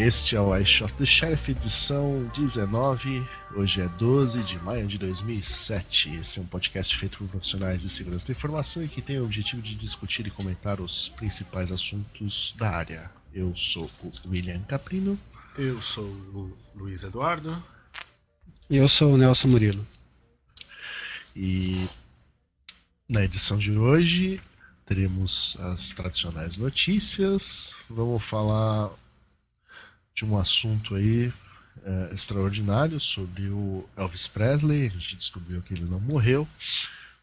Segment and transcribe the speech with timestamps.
[0.00, 3.22] Este é o iShot the Sheriff edição 19.
[3.54, 6.12] Hoje é 12 de maio de 2007.
[6.12, 9.24] Esse é um podcast feito por profissionais de segurança da informação e que tem o
[9.24, 13.10] objetivo de discutir e comentar os principais assuntos da área.
[13.34, 15.18] Eu sou o William Caprino.
[15.58, 17.62] Eu sou o Luiz Eduardo.
[18.70, 19.86] E eu sou o Nelson Murilo.
[21.36, 21.86] E
[23.06, 24.40] na edição de hoje
[24.86, 27.76] teremos as tradicionais notícias.
[27.88, 28.90] Vamos falar
[30.14, 31.32] de um assunto aí
[31.84, 34.86] é, extraordinário sobre o Elvis Presley.
[34.86, 36.46] A gente descobriu que ele não morreu.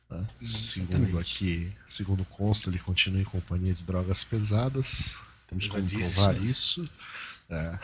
[0.09, 0.25] Né?
[0.41, 5.15] Segundo aqui, segundo consta, ele continua em companhia de drogas pesadas.
[5.47, 6.89] Temos como provar isso.
[7.49, 7.79] É.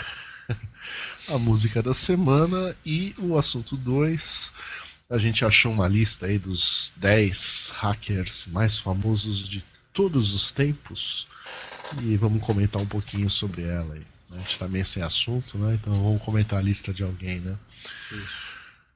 [1.29, 4.51] A música da semana e o assunto 2.
[5.09, 9.63] A gente achou uma lista aí dos 10 hackers mais famosos de
[9.93, 11.27] todos os tempos
[12.01, 14.12] e vamos comentar um pouquinho sobre ela aí.
[14.35, 15.75] A gente tá meio sem assunto, né?
[15.75, 17.55] Então vamos comentar a lista de alguém, né?
[18.11, 18.53] Isso.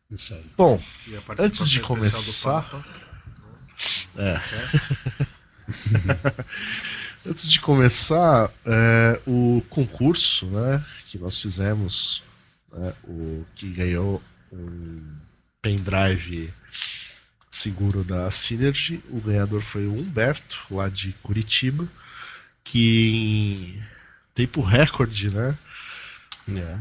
[0.09, 0.45] Isso aí.
[0.57, 2.65] Bom, E Antes de começar-
[4.15, 4.33] é.
[4.39, 4.97] Podcast.
[7.25, 12.23] Antes de começar, é, o concurso né, que nós fizemos,
[12.71, 15.03] né, o que ganhou um
[15.61, 16.53] pendrive
[17.51, 21.85] seguro da Synergy, o ganhador foi o Humberto, lá de Curitiba,
[22.63, 23.83] que em
[24.37, 25.57] tempo recorde, né?
[26.53, 26.75] É.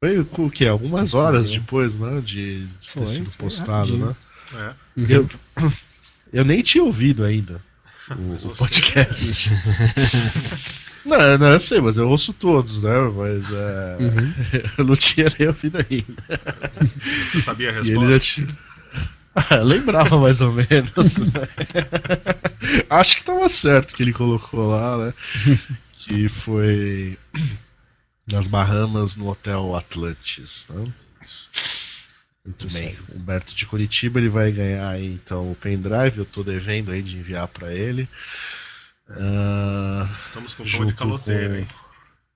[0.00, 0.66] Foi o que?
[0.66, 2.20] Algumas horas depois, né?
[2.20, 4.14] De ter Foi, sido postado, né?
[4.54, 4.72] É.
[4.96, 5.28] Eu,
[6.32, 7.60] eu nem tinha ouvido ainda
[8.10, 9.48] o, o podcast.
[11.04, 12.92] Não, não, eu sei, mas eu ouço todos, né?
[13.16, 14.34] Mas é, Uhum.
[14.78, 16.40] eu não tinha nem ouvido ainda.
[17.30, 18.04] Você sabia a E resposta?
[18.04, 18.48] ele já tinha.
[19.34, 21.16] Ah, eu lembrava mais ou menos.
[21.18, 21.48] né?
[22.90, 25.14] Acho que tava certo que ele colocou lá, né?
[26.08, 27.18] Que foi
[28.30, 30.66] nas Bahamas, no Hotel Atlantis.
[30.70, 30.92] Né?
[32.44, 32.98] Muito bem.
[33.14, 36.18] Humberto de Curitiba, ele vai ganhar então o pendrive.
[36.18, 38.08] Eu tô devendo aí de enviar para ele.
[39.10, 41.68] Ah, Estamos com fome de caloteiro, com- hein?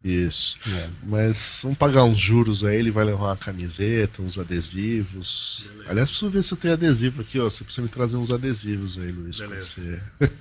[0.04, 0.58] Isso.
[0.68, 0.88] É.
[1.02, 5.64] Mas vamos pagar uns juros aí, ele vai levar uma camiseta, uns adesivos.
[5.68, 5.90] Beleza.
[5.90, 7.44] Aliás, preciso ver se eu tenho adesivo aqui, ó.
[7.44, 9.38] Você precisa me trazer uns adesivos aí, Luiz.
[9.40, 10.00] Beleza.
[10.20, 10.32] você-.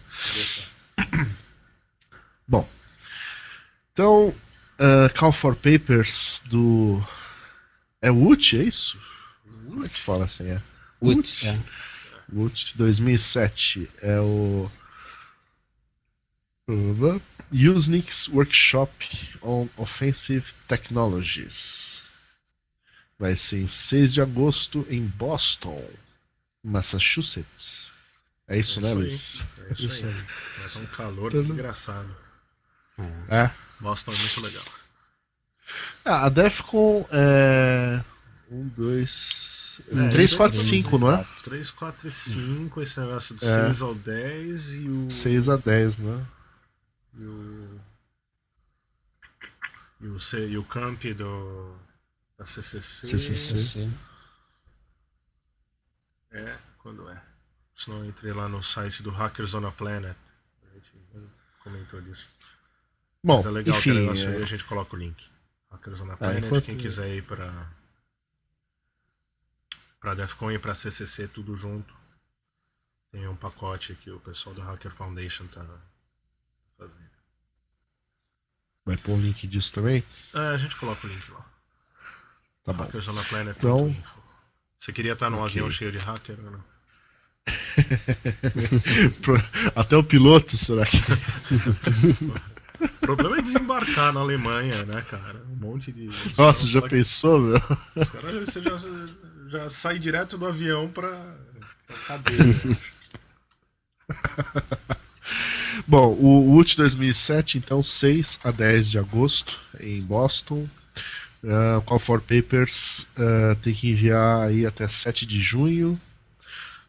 [2.47, 2.67] Bom.
[3.95, 7.01] Então, uh, Call for Papers do.
[8.01, 8.99] É Woot, é isso?
[9.69, 10.49] Como é que fala assim?
[10.49, 10.61] É?
[10.99, 11.57] Ut, é.
[12.33, 13.89] Woot 2007.
[14.01, 14.69] É o.
[17.49, 18.91] Usenix Workshop
[19.41, 22.09] on Offensive Technologies.
[23.17, 25.81] Vai ser em 6 de agosto em Boston,
[26.61, 27.89] Massachusetts.
[28.45, 29.03] É isso, É né, isso aí.
[29.05, 29.43] Luiz?
[29.69, 30.11] É isso, Isso aí.
[30.11, 30.25] aí.
[30.59, 32.24] Vai tá um calor desgraçado.
[33.29, 33.51] É.
[33.79, 34.63] Boston é muito legal.
[36.03, 38.03] Ah, a Defcon é.
[38.49, 39.81] 1, 2.
[39.91, 40.65] É, 3, isso 4, aí.
[40.65, 41.25] 5, não é?
[41.43, 43.65] 3, 4 e 5, esse negócio do É.
[43.67, 45.09] 6 ao 10 e o.
[45.09, 46.27] 6 a 10, né?
[47.15, 47.81] E o.
[50.01, 51.75] E o, C, e o camp do.
[52.37, 53.07] Da CCC.
[53.07, 53.89] CCC.
[56.31, 57.21] É, quando é?
[57.75, 60.15] Se não, eu entrei lá no site do Hackers on a Planet.
[60.69, 60.91] A gente
[61.63, 62.29] comentou disso.
[63.25, 65.27] Bom, Mas é legal enfim, que negócio é- a gente coloca o link.
[65.71, 67.71] Hackers on a Planet, enquanto- quem quiser ir pra.
[69.99, 71.91] Pra Defcon e pra CCC tudo junto.
[73.11, 75.65] Tem um pacote que o pessoal do Hacker Foundation tá
[78.85, 80.03] Vai pôr o link disso também?
[80.31, 81.43] É, a gente coloca o link lá.
[82.63, 82.83] Tá bom.
[82.83, 83.67] Hackerzonaplanet.info.
[83.67, 83.95] Então-
[84.79, 85.49] Você queria estar num Ok.
[85.49, 86.63] avião cheio de hacker ou não?
[89.75, 90.97] Até o piloto, será que.
[92.81, 95.41] O problema é desembarcar na Alemanha, né, cara?
[95.51, 96.07] Um monte de.
[96.07, 97.61] os Nossa, já pensou, meu?
[97.95, 98.77] os caras, você já,
[99.49, 101.35] já sai direto do avião pra,
[101.87, 102.55] pra cadeia.
[105.87, 110.67] Bom, o UT 2007, então, 6 a 10 de agosto, em Boston.
[111.43, 115.99] Uh, Call for Papers uh, tem que enviar aí até 7 de junho.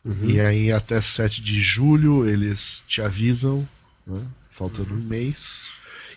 [0.02, 0.30] Uhum.
[0.30, 3.68] E aí até 7 de julho eles te avisam,
[4.06, 4.24] né,
[4.56, 5.72] faltando um mês.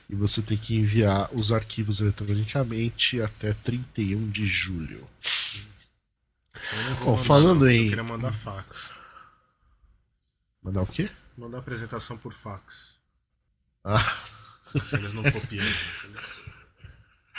[0.09, 5.07] E você tem que enviar os arquivos eletronicamente até 31 de julho.
[6.71, 8.89] Vou Bom, mandar, falando em- Eu queria mandar fax.
[10.63, 11.09] Mandar o quê?
[11.38, 12.95] Mandar apresentação por fax.
[13.83, 14.03] Ah,
[14.83, 15.65] Se eles não copiam.
[15.65, 16.21] entendeu?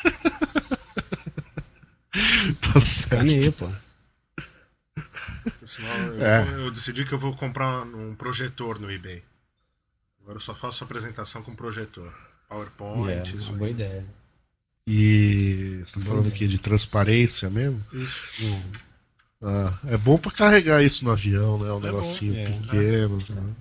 [2.61, 3.11] tá certo.
[3.11, 3.71] Caneio, pô.
[5.59, 6.55] Por sinal, eu, É.
[6.55, 9.23] eu decidi que eu vou comprar um projetor no eBay.
[10.31, 12.13] Agora eu só faço apresentação com projetor.
[12.49, 13.73] PowerPoint, É, isso uma boa aí.
[13.73, 14.07] ideia.
[14.87, 17.85] E você tá falando aqui de transparência mesmo?
[17.93, 18.45] Isso.
[18.45, 18.81] É.
[19.43, 21.73] Ah, é bom pra carregar isso no avião, né?
[21.73, 22.61] Um É negocinho bom, é.
[22.61, 23.19] pequeno.
[23.29, 23.55] né?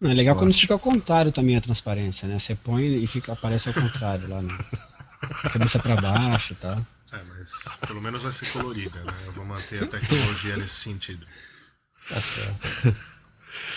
[0.00, 2.40] Não, é legal quando fica ao contrário também a transparência, né?
[2.40, 4.58] Você põe e fica, aparece ao contrário lá, né?
[5.52, 6.84] Cabeça pra baixo e tal.
[7.12, 7.52] É, mas
[7.86, 9.14] pelo menos vai ser colorida, né?
[9.26, 11.24] Eu vou manter a tecnologia nesse sentido.
[12.08, 12.96] Tá certo.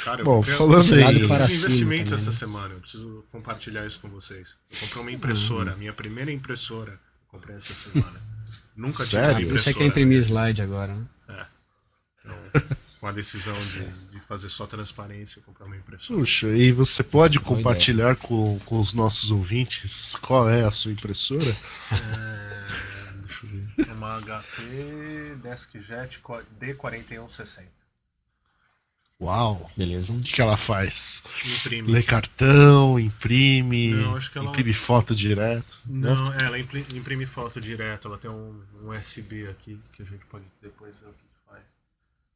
[0.04, 2.74] Cara, eu Bom, comprei falando fiz um Para cima investimento também, essa semana.
[2.74, 4.56] Eu preciso compartilhar isso com vocês.
[4.72, 5.75] Eu comprei uma impressora, Uhum.
[5.75, 6.94] a minha primeira impressora.
[6.94, 8.22] Eu comprei essa semana.
[8.75, 9.36] Nunca tive Sério?
[9.36, 9.56] Por impressora.
[9.60, 11.06] isso é que quer imprimir slide agora, né?
[12.24, 12.36] Então,
[13.00, 16.19] com a decisão de, de fazer só transparência, eu comprei uma impressora.
[16.19, 20.92] Puxa, e você pode Boa compartilhar com, com os nossos ouvintes qual é a sua
[20.92, 21.56] impressora?
[21.92, 22.66] É,
[23.22, 23.89] deixa eu ver.
[23.89, 26.19] É uma HP DeskJet
[26.60, 27.63] D4160.
[29.22, 29.72] Uau!
[29.78, 30.12] Beleza.
[30.12, 31.24] O que, que ela faz?
[31.46, 31.92] Imprime.
[31.92, 35.74] Lê cartão, imprime, Não, acho que ela- imprime foto direto.
[35.86, 40.26] Não, é, ela imprime foto direto, ela tem um, um USB aqui que a gente
[40.26, 41.62] pode depois ver o que faz.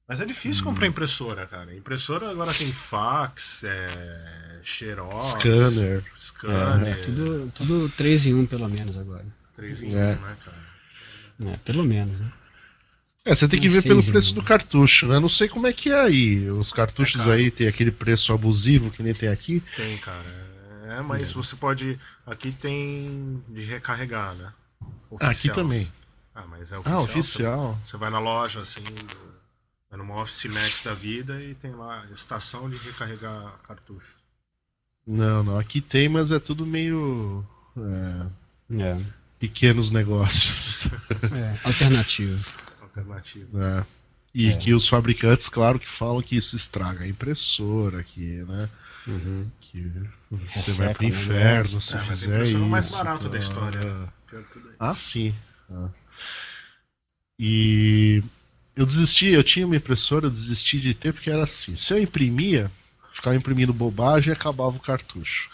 [0.07, 1.75] Mas é difícil comprar impressora, cara.
[1.75, 6.03] Impressora agora tem fax, é, xerox, Scanner.
[6.17, 9.25] scanner, É, tudo, tudo 3 em 1 pelo menos agora.
[9.57, 10.13] 3 em É.
[10.15, 10.69] 1, né, cara?
[11.53, 12.31] É, pelo menos, né?
[13.29, 15.19] É, você tem que ver pelo preço do cartucho, né?
[15.19, 16.49] Não sei como é que é aí.
[16.49, 19.61] Os cartuchos É aí tem aquele preço abusivo que nem tem aqui.
[19.75, 20.49] Tem, cara.
[20.87, 21.99] É, mas você pode.
[22.25, 24.51] Aqui tem de recarregar, né?
[25.19, 25.55] Aqui Oficial.
[25.55, 25.91] também.
[26.33, 26.97] Ah, mas é oficial.
[26.97, 27.79] Ah, oficial.
[27.83, 28.83] Você, você vai na loja, assim,
[29.91, 34.15] vai numa Office Max da vida e tem lá estação de recarregar cartucho.
[35.05, 35.59] Não, não.
[35.59, 37.45] Aqui tem, mas é tudo meio.
[38.71, 38.97] é, É,
[39.37, 40.87] pequenos negócios.
[40.87, 42.43] é, alternativo.
[42.99, 43.57] Alternativo.
[43.57, 43.85] né?
[44.33, 44.57] E É.
[44.57, 48.69] que os fabricantes, claro, que falam que isso estraga a impressora, que, né?
[49.07, 49.49] Uhum.
[49.61, 49.91] Que
[50.47, 52.63] você vai pro o inferno É, se mas a fizer impressora é isso.
[52.63, 53.37] o mais barato da tá?
[53.37, 54.13] história.
[54.29, 54.73] Pior que tudo é.
[54.79, 55.33] Ah, sim.
[55.71, 55.89] Ah.
[57.39, 58.23] E
[58.75, 61.75] eu desisti, eu tinha uma impressora, eu desisti de ter porque era assim.
[61.75, 62.71] Se eu imprimia,
[63.19, 65.49] ficava imprimindo bobagem e acabava o cartucho.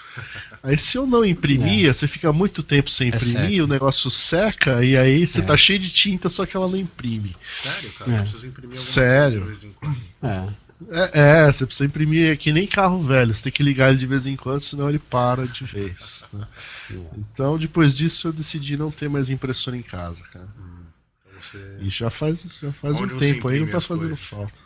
[0.64, 3.64] Aí se eu não imprimia, você fica muito tempo sem É imprimir, seca.
[3.64, 5.44] o negócio seca e aí você É.
[5.44, 7.36] tá cheio de tinta, só que ela não imprime.
[7.44, 8.12] Sério, cara?
[8.12, 8.18] É.
[8.18, 9.40] Eu preciso imprimir alguma Sério?
[9.42, 9.98] coisa de vez em quando.
[10.24, 13.90] É, É, é, você precisa imprimir é que nem carro velho, você tem que ligar
[13.90, 16.28] ele de vez em quando, senão ele para de vez.
[16.34, 16.46] né?
[17.32, 20.48] Então, depois disso, eu decidi não ter mais impressora em casa, cara.
[20.58, 21.78] Então você.
[21.80, 24.26] E já faz, já faz Onde um tempo aí, não tá fazendo coisas?
[24.26, 24.65] falta.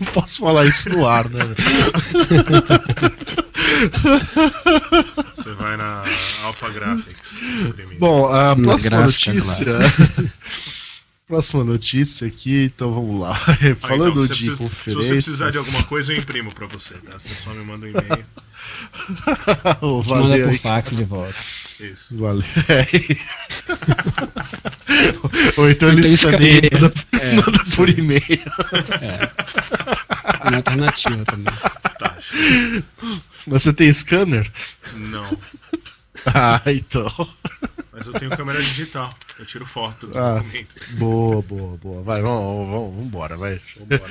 [0.00, 1.40] Não posso falar isso no ar, né?
[5.36, 6.02] Você vai na
[6.44, 7.30] Alpha Graphics.
[7.98, 9.66] Bom, a próxima gráfica, notícia.
[11.26, 13.32] próxima notícia aqui, então vamos lá.
[13.48, 14.84] Ah, Falando então, de precisa- conferências.
[14.84, 17.18] Se você precisar de alguma coisa, eu imprimo pra você, tá?
[17.18, 18.24] Você só me manda um e-mail.
[19.80, 21.34] Oh, te manda valeu por fax de volta.
[21.82, 22.16] Isso.
[22.16, 22.44] Valeu.
[25.56, 28.22] Ou então ele Então escaneia e manda, É, manda por e-mail.
[30.40, 31.54] é uma alternativa também.
[31.98, 32.16] Tá.
[33.46, 34.50] Mas você tem scanner?
[34.94, 35.36] Não.
[36.26, 37.10] Ah, então.
[37.90, 39.12] Mas eu tenho câmera digital.
[39.38, 40.38] Eu tiro foto do Ah.
[40.38, 40.76] documento.
[40.92, 42.02] Boa, boa, boa.
[42.04, 43.60] Vai, vamos, vamos, vamos embora, vai.
[43.76, 44.04] Vambora.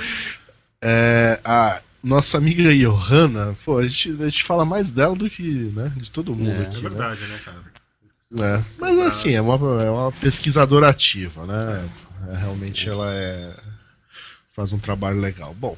[0.82, 5.44] É, a nossa amiga Johanna, pô, a gente, a gente fala mais dela do que
[5.44, 6.56] né, de todo mundo É.
[6.56, 6.90] É aqui, né?
[6.90, 7.62] verdade, né, cara?
[8.40, 11.90] É, Mas assim, é uma, é uma pesquisadora ativa, né?
[12.30, 13.54] É, realmente ela é,
[14.54, 15.54] faz um trabalho legal.
[15.54, 15.78] Bom,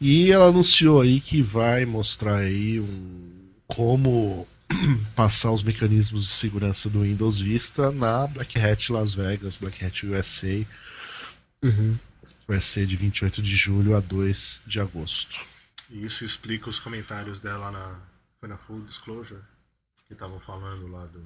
[0.00, 3.30] E ela anunciou aí que vai mostrar aí um,
[3.66, 4.46] como
[5.14, 10.06] passar os mecanismos de segurança do Windows Vista na Black Hat Las Vegas, Black Hat
[10.06, 10.64] USA.
[11.62, 11.96] Uhum.
[12.46, 15.40] Vai ser de 28 de julho a 2 de agosto.
[15.90, 17.98] E isso explica os comentários dela na.
[18.40, 19.40] Foi na Full Disclosure?
[20.06, 21.22] Que estavam falando lá do.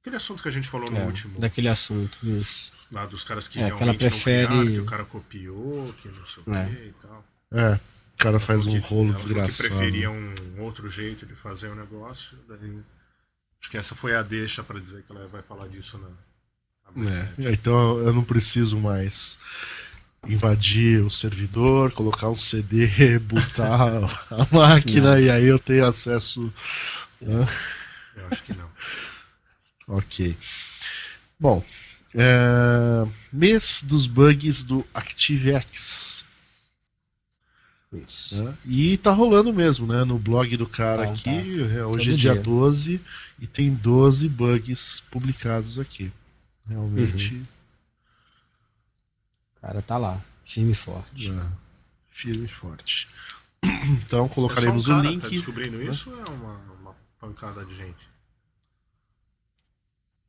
[0.00, 1.38] Aquele assunto que a gente falou no É, último.
[1.40, 2.72] daquele assunto, isso.
[2.90, 5.92] Lá dos caras que É, que ela realmente prefere- não criaram, que o cara copiou,
[5.94, 6.66] que não sei o É.
[6.66, 7.24] que e tal.
[7.52, 9.68] É, o cara faz um Que- rolo falou Que desgraçado.
[9.68, 12.38] preferia um outro jeito de fazer o negócio.
[12.48, 12.78] Daí,
[13.60, 16.08] acho que essa foi a deixa pra dizer que ela vai falar disso na.
[16.94, 17.10] na.
[17.10, 19.38] É, então eu não preciso mais
[20.26, 26.52] invadir o servidor, colocar um CD, botar a máquina e aí eu tenho acesso.
[27.20, 27.46] né?
[28.16, 28.68] Eu acho que não.
[29.86, 30.36] Ok.
[31.38, 31.64] Bom,
[32.14, 36.24] é, mês dos bugs do ActiveX.
[37.90, 38.42] Isso.
[38.42, 38.54] né?
[38.66, 40.04] E tá rolando mesmo, né?
[40.04, 41.30] No blog do cara Tá, aqui, tá.
[41.74, 42.42] é, hoje Todo é dia dia.
[42.42, 43.00] 12
[43.40, 46.12] e tem 12 bugs publicados aqui.
[46.68, 47.34] Realmente.
[47.34, 47.44] Uhum.
[49.58, 51.30] O cara tá lá, firme e forte.
[51.30, 51.46] É,
[52.10, 53.08] firme e forte.
[54.04, 55.22] Então É colocaremos só um o link.
[55.22, 58.08] Tá descobrindo isso ou é uma, uma pancada de gente?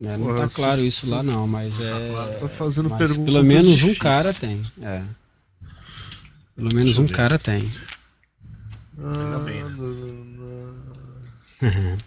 [0.01, 2.11] É, não Porra, tá se- claro isso se- lá não, mas Não tá é.
[2.13, 2.39] claro.
[2.39, 4.61] Tá fazendo mas perguntas pelo menos um cara tem.
[4.81, 5.05] É.
[6.55, 7.69] Pelo menos um cara tem.
[8.97, 9.69] Ainda bem, né?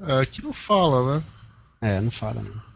[0.00, 1.24] É, aqui não fala, né?
[1.80, 2.67] É, não fala não.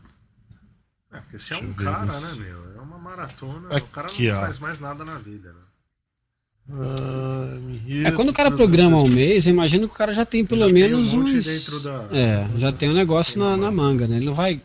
[1.13, 2.77] É, porque se é um cara, né, meu?
[2.77, 4.41] É uma maratona, Aqui, o cara não ó.
[4.41, 5.61] faz mais nada na vida, né?
[7.61, 10.45] Me É quando o cara programa um mês, eu imagino que o cara já tem
[10.45, 11.45] pelo Já tem menos um monte uns.
[11.45, 14.17] dentro da- É, já tem um negócio Tem na, na manga, né?
[14.17, 14.61] Ele não vai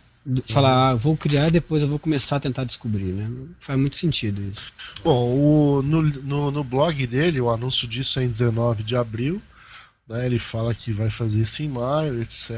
[0.46, 3.27] falar, ah, vou criar e depois eu vou começar a tentar descobrir, né?
[3.30, 4.72] Não faz muito sentido isso.
[5.04, 9.42] Bom, o- no, no, no blog dele, o anúncio disso é em 19 de abril.
[10.08, 12.51] Né, ele fala que vai fazer isso em maio, etc.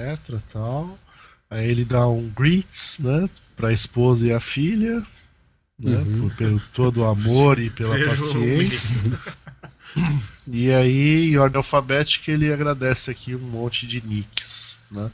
[0.53, 0.99] Tal.
[1.49, 4.99] Aí ele dá um greets, né, para a esposa e a filha,
[5.79, 6.29] né, Uhum.
[6.29, 9.01] por, pelo todo o amor e pela Vejo paciência.
[10.51, 15.11] E aí, em ordem alfabética, ele agradece aqui um monte de nicks, né?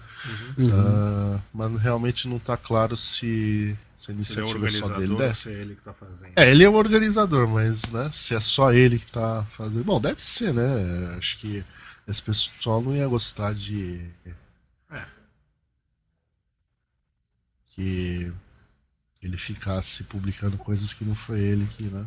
[0.57, 0.69] Uhum.
[0.73, 4.87] Ah, mas realmente não está claro se, se a Se ele é iniciativa é só
[4.89, 5.15] dele.
[5.15, 6.31] Deve, se é ele que tá fazendo.
[6.35, 9.83] é, ele é o organizador, mas né, se é só ele que tá fazendo.
[9.83, 11.15] Bom, deve ser, né?
[11.17, 11.63] Acho que
[12.07, 14.09] esse pessoal não ia gostar de.
[14.91, 15.05] É.
[17.75, 18.31] Que
[19.21, 22.05] ele ficasse publicando coisas que não foi ele que, né?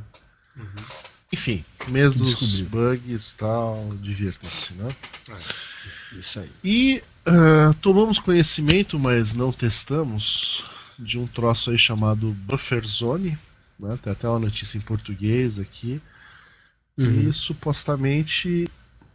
[0.57, 0.85] Uhum.
[1.33, 2.97] Enfim, dos Descobriu.
[2.97, 4.89] bugs tal, divirtam-se, né?
[6.13, 6.51] Isso aí.
[6.65, 10.65] E ah, tomamos conhecimento, mas não testamos,
[10.99, 13.39] de um troço aí chamado Buffer Zone.
[13.79, 13.99] Né?
[14.03, 16.01] Tem até uma notícia em português aqui.
[16.97, 17.29] Uhum.
[17.29, 18.67] E supostamente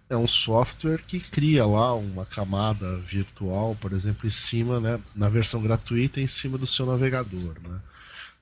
[0.10, 5.30] é um software que cria lá uma camada virtual, por exemplo, em cima, né, na
[5.30, 7.56] versão gratuita, em cima do seu navegador.
[7.62, 7.80] Né?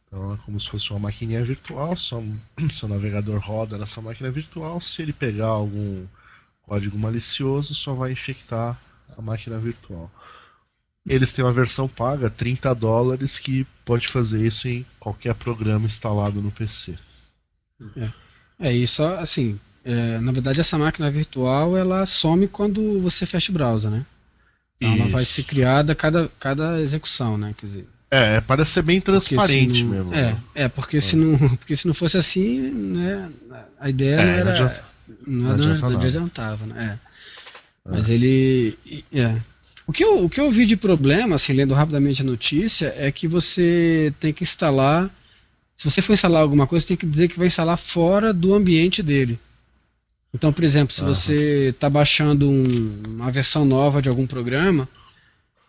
[0.08, 2.22] Então é como se fosse uma maquininha virtual, só
[2.70, 4.82] seu navegador roda nessa máquina virtual.
[4.82, 6.06] Se ele pegar algum
[6.64, 8.80] código malicioso, só vai infectar
[9.18, 10.12] a máquina virtual.
[11.06, 16.42] Eles têm uma versão paga, 30 dólares, que pode fazer isso em qualquer programa instalado
[16.42, 16.98] no PC.
[18.60, 23.54] É isso, assim, é, na verdade essa máquina virtual ela some quando você fecha o
[23.54, 24.06] browser, né?
[24.80, 27.54] Então ela vai ser criada cada, cada execução, né?
[27.58, 30.14] Quer dizer, É, parece ser bem transparente não- mesmo.
[30.14, 30.38] É, né?
[30.56, 33.30] é porque, Se não, porque se não fosse assim, né?
[33.80, 34.52] A ideia É, não não era.
[34.52, 34.84] adianta-
[35.28, 37.00] não, não não- adiantava, né?
[37.08, 37.12] É.
[37.90, 38.78] Mas ele.
[39.14, 39.36] É.
[39.88, 43.12] O que, eu, o que eu vi de problema, assim, lendo rapidamente a notícia, é
[43.12, 45.10] que você tem que instalar.
[45.76, 49.02] Se você for instalar alguma coisa, tem que dizer que vai instalar fora do ambiente
[49.04, 49.40] dele.
[50.34, 54.88] Então, por exemplo, se você está baixando um- uma versão nova de algum programa,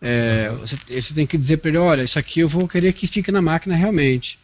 [0.01, 3.07] é, você, você tem que dizer para ele, olha, isso aqui eu vou querer que
[3.07, 4.39] fique na máquina realmente.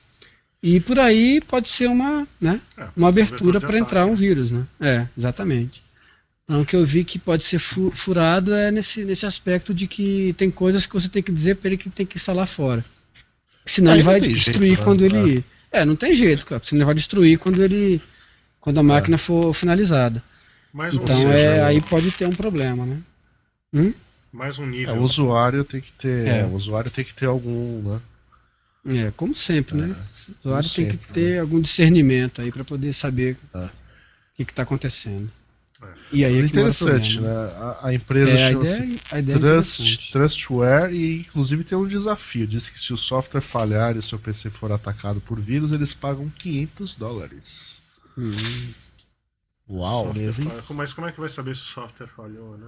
[0.61, 4.15] E por aí pode ser uma, né, É, uma um abertura para entrar um né?
[4.15, 4.63] vírus, né?
[4.79, 5.81] É, exatamente.
[6.43, 9.87] Então, o que eu vi que pode ser fu- furado é nesse, nesse aspecto de
[9.87, 12.83] que tem coisas que você tem que dizer para ele que tem que instalar fora.
[13.65, 14.83] Senão Aí ele não vai destruir jeito, né?
[14.85, 15.45] quando ele.
[15.71, 16.61] É, não tem jeito, cara.
[16.63, 18.01] Senão ele vai destruir quando ele.
[18.59, 20.21] Quando a máquina for finalizada.
[20.73, 23.01] Mais um, Então seja, é, aí pode ter um problema, né?
[24.31, 24.95] mais um É, nível.
[24.95, 26.45] o usuário tem que ter, É.
[26.45, 28.01] o usuário tem que ter algum, né?
[29.07, 29.95] É, como sempre, né?
[30.43, 33.65] O usuário tem que sempre, ter algum discernimento aí para poder saber É.
[33.65, 33.69] o
[34.35, 35.31] que está acontecendo.
[35.81, 35.87] É.
[36.11, 37.45] E aí Mas é que interessante, problema.
[37.45, 37.53] né?
[37.57, 40.11] A, a empresa É, a chama-se ideia, a ideia é Trust, interessante.
[40.11, 42.45] Trustware e inclusive tem um desafio.
[42.47, 45.93] Diz que se o software falhar e o seu PC for atacado por vírus, eles
[45.93, 47.78] pagam 500 dólares.
[48.19, 48.73] Hum,
[49.69, 50.51] Uau, Software mesmo.
[50.75, 52.67] Mas como é que vai saber se o software falhou, né?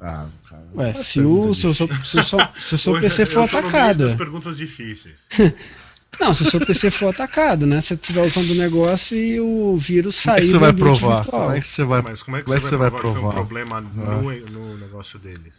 [0.00, 0.66] Ah, cara.
[0.74, 2.38] Ué, se o, seu- seu- seu
[2.94, 4.16] Hoje PC for atacado.
[4.16, 5.26] perguntas difíceis.
[6.20, 7.80] Não, se o seu PC for atacado, né?
[7.80, 10.44] Se você estiver usando o negócio e o vírus Como é sair.
[10.44, 11.22] que você vai provar?
[11.22, 11.42] virtual.
[11.42, 12.02] Como é que você vai.
[12.02, 13.34] Mas como é que, como é você vai vai provar, que tem um provar?
[13.34, 15.52] problema no, no negócio deles?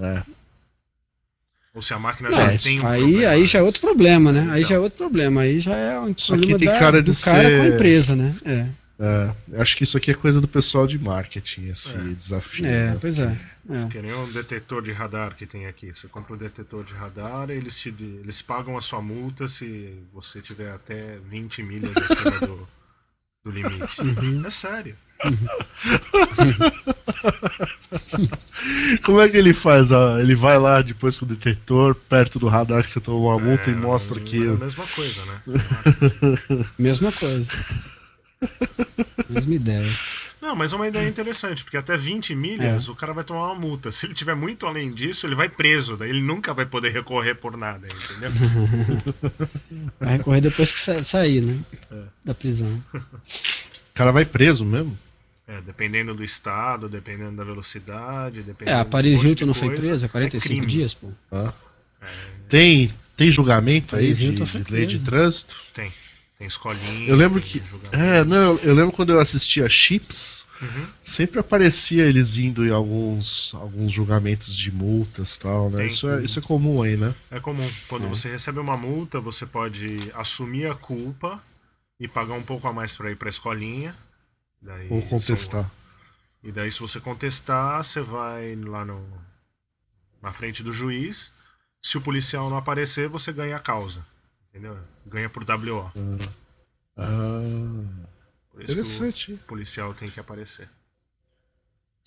[0.00, 0.22] É.
[1.76, 4.32] Ou se a máquina Não, já tem um aí, problema aí já é outro problema,
[4.32, 4.40] né?
[4.50, 4.68] Aí Então.
[4.70, 5.40] já é outro problema.
[5.42, 7.50] Aí já é um Isso aqui problema tem da- cara de do cara com a
[7.64, 8.36] ser- empresa, né?
[8.46, 8.66] É,
[8.98, 11.98] É, eu acho que isso aqui é coisa do pessoal de marketing, esse É.
[12.14, 12.64] desafio.
[12.64, 12.98] é né?
[12.98, 13.36] pois é.
[13.68, 13.88] é.
[13.90, 15.92] Que nem um detetor de radar que tem aqui.
[15.92, 20.40] Você compra um detetor de radar, eles, te, eles pagam a sua multa se você
[20.40, 22.66] tiver até 20 milhas acima do,
[23.44, 24.00] do limite.
[24.00, 24.46] Uhum.
[24.46, 24.96] É sério.
[29.04, 29.92] Como é que ele faz?
[29.92, 33.38] Ah, Ele vai lá depois com o detetor, perto do radar que você tomou uma
[33.38, 34.44] multa É, e mostra que.
[34.44, 35.40] É a mesma coisa, né?
[36.78, 37.50] Mesma coisa.
[39.28, 39.86] Mesma ideia.
[40.40, 43.54] Não, mas é uma ideia interessante, porque até 20 milhas o cara vai tomar uma
[43.54, 43.90] multa.
[43.90, 47.34] Se ele tiver muito além disso, ele vai preso, daí ele nunca vai poder recorrer
[47.34, 48.30] por nada, entendeu?
[49.98, 51.58] Vai recorrer depois que sa- sair, né?
[51.90, 51.96] É.
[52.24, 52.80] Da prisão.
[52.94, 53.00] O
[53.94, 54.96] cara vai preso mesmo?
[55.48, 59.54] É, dependendo do estado, dependendo da velocidade, É, dependendo a de um Paris Hilton não
[59.54, 60.06] foi presa?
[60.06, 60.66] é 45 crime.
[60.66, 61.08] dias, pô.
[61.30, 61.52] Ah.
[62.02, 62.06] É,
[62.48, 65.56] Tem, tem julgamento aí de, de lei de trânsito?
[65.72, 65.92] tem.
[66.38, 67.08] Tem escolinha.
[67.08, 67.62] Eu lembro que.
[67.92, 70.86] É, não, eu lembro quando eu assistia Chips, Uhum.
[71.00, 75.78] sempre aparecia eles indo em alguns, alguns julgamentos de multas e tal, né?
[75.78, 75.86] Tem.
[75.86, 77.14] Isso é, isso é comum aí, né?
[77.30, 77.66] É comum.
[77.88, 78.08] Quando É.
[78.10, 81.42] você recebe uma multa, você pode assumir a culpa
[81.98, 83.94] e pagar um pouco a mais para ir para a escolinha.
[84.60, 85.70] Daí Ou contestar.
[86.42, 89.04] E daí, se você contestar, você vai lá no,
[90.22, 91.32] na frente do juiz.
[91.82, 94.04] Se o policial não aparecer, você ganha a causa.
[94.50, 94.78] Entendeu?
[95.06, 95.92] Ganha por WO.
[96.96, 97.42] Ah,
[98.50, 99.26] Por isso interessante.
[99.26, 100.68] que o policial tem que aparecer.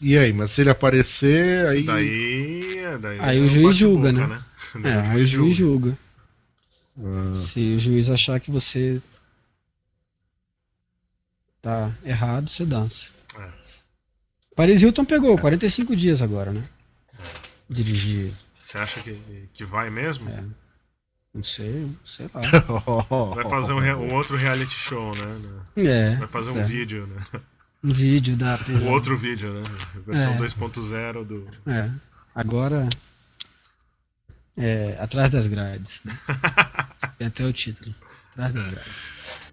[0.02, 1.84] E aí, mas se ele aparecer, aí.
[1.84, 4.44] daí, daí Aí é o juiz julga, né?
[4.76, 5.98] Daí É, aí o juiz julga.
[6.98, 9.02] Ah, Se o juiz achar que você
[11.62, 13.08] tá errado, você dança.
[13.38, 13.50] É.
[14.56, 16.64] Paris Hilton pegou 45 dias agora, né?
[17.70, 18.32] Dirigir,
[18.64, 20.30] Você acha que, que vai mesmo?
[20.30, 20.44] É.
[21.34, 22.42] não sei, sei lá.
[23.36, 25.64] Vai fazer um, um outro reality show, né?
[25.76, 26.64] É, Vai fazer um é.
[26.66, 27.42] vídeo, né?
[27.84, 29.64] um vídeo da O outro vídeo, né?
[30.06, 30.38] Versão É.
[30.38, 31.48] 2.0 do.
[31.68, 31.90] É,
[32.34, 32.90] agora
[34.58, 36.02] é atrás das grades.
[36.04, 36.18] né?
[37.20, 37.94] Tem até o título.
[38.32, 39.49] Atrás das grades.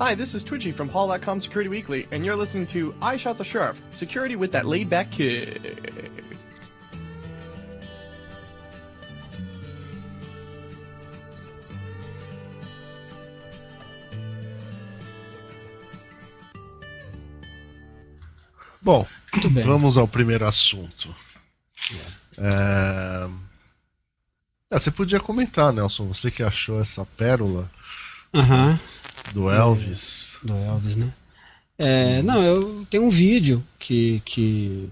[0.00, 3.44] Hi, this is Twitchy from Paul.com Security Weekly, and you're listening to I Shot the
[3.44, 5.60] Sheriff, security with that laid back kid.
[18.82, 19.06] Bom,
[19.64, 21.14] vamos ao primeiro assunto.
[22.36, 23.28] É...
[24.72, 27.70] é, você podia comentar, Nelson, você que achou essa pérola
[28.34, 28.80] Aham.
[29.32, 30.38] Do Elvis.
[30.42, 31.10] Do Elvis, né?
[31.78, 34.88] É, não, eu tenho um vídeo que, que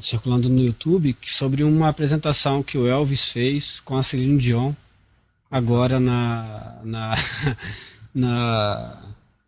[0.00, 4.72] circulando no YouTube que- sobre uma apresentação que o Elvis fez com a Celine Dion
[5.50, 7.14] agora na na,
[8.14, 9.02] na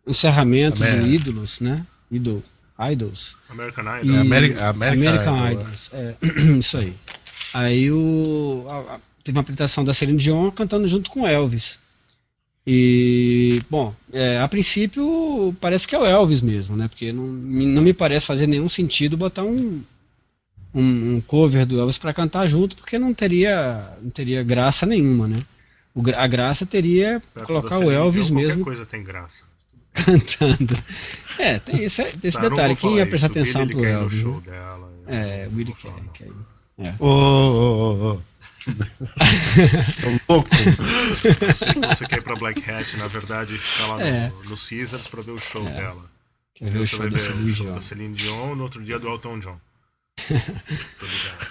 [0.07, 1.05] encerramento América.
[1.05, 1.85] do Ídolos, né?
[2.11, 2.43] Idol,
[2.91, 3.35] Idols.
[3.49, 4.15] American E- Idol.
[4.15, 6.15] É Ameri- American American Idol, Idols, é,
[6.57, 6.93] isso aí.
[7.53, 11.77] Aí o, a- a- teve uma apresentação da Celine Dion cantando junto com o Elvis.
[12.67, 16.87] E, bom, é, a princípio parece que é o Elvis mesmo, né?
[16.87, 19.81] Porque não, me- não me parece fazer nenhum sentido botar um,
[20.73, 25.27] um, um cover do Elvis para cantar junto, porque não teria, não teria graça nenhuma,
[25.27, 25.37] né?
[25.95, 29.43] O a graça teria Perto colocar da o Elvis mesmo coisa tem graça.
[29.93, 30.77] cantando.
[31.39, 32.75] É, tem esse, tem esse Tá, detalhe.
[32.75, 33.33] Quem ia prestar isso.
[33.39, 34.19] Billy, atenção ele pro Elvis?
[34.19, 34.41] show né?
[34.45, 34.91] dela.
[35.07, 36.27] É, o Willie quer.
[36.77, 36.93] É.
[36.99, 38.21] Ô, ô, ô, ô.
[39.73, 40.49] Você é louco?
[41.55, 44.29] Se você quer ir pra Black Hat, na verdade, ficar lá É.
[44.29, 46.03] no, no Caesars pra ver o show dela.
[46.55, 49.07] Quer ver o show vai ver o show da Celine Dion, no outro dia do
[49.07, 49.57] Elton John.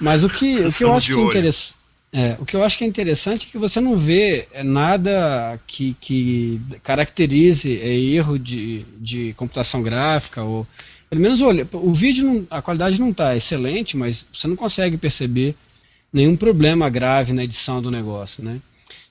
[0.00, 1.78] Mas o que, o que eu acho que é interessante.
[2.10, 5.60] É, o que eu acho que é interessante é que você não vê é, nada
[5.66, 10.66] que, que caracterize é, erro de, de computação gráfica ou
[11.10, 14.96] pelo menos olha, o vídeo não- a qualidade não está excelente, mas você não consegue
[14.96, 15.54] perceber
[16.12, 18.60] nenhum problema grave na edição do negócio, né?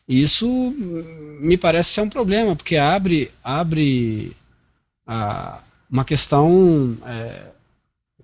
[0.08, 4.36] E isso hum, me parece ser um problema porque abre abre
[5.06, 7.52] a, uma questão é,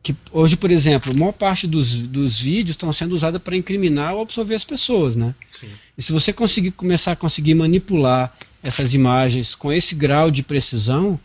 [0.04, 4.14] que hoje, por exemplo, a maior parte dos, dos vídeos estão sendo usados para incriminar
[4.14, 5.34] ou absorver as pessoas, né?
[5.50, 5.70] Sim.
[5.98, 11.18] E se você conseguir começar a conseguir manipular essas imagens com esse grau de precisão,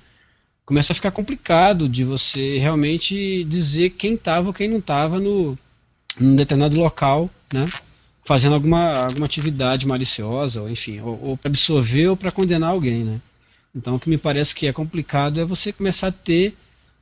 [0.65, 5.59] começa a ficar complicado de você realmente dizer quem estava ou quem não estava no
[6.21, 7.67] num determinado local, né?
[8.25, 13.05] Fazendo alguma, alguma atividade maliciosa, ou enfim, ou, ou para absorver ou para condenar alguém,
[13.05, 13.21] né?
[13.75, 16.57] Então o que me parece que é complicado é você começar a ter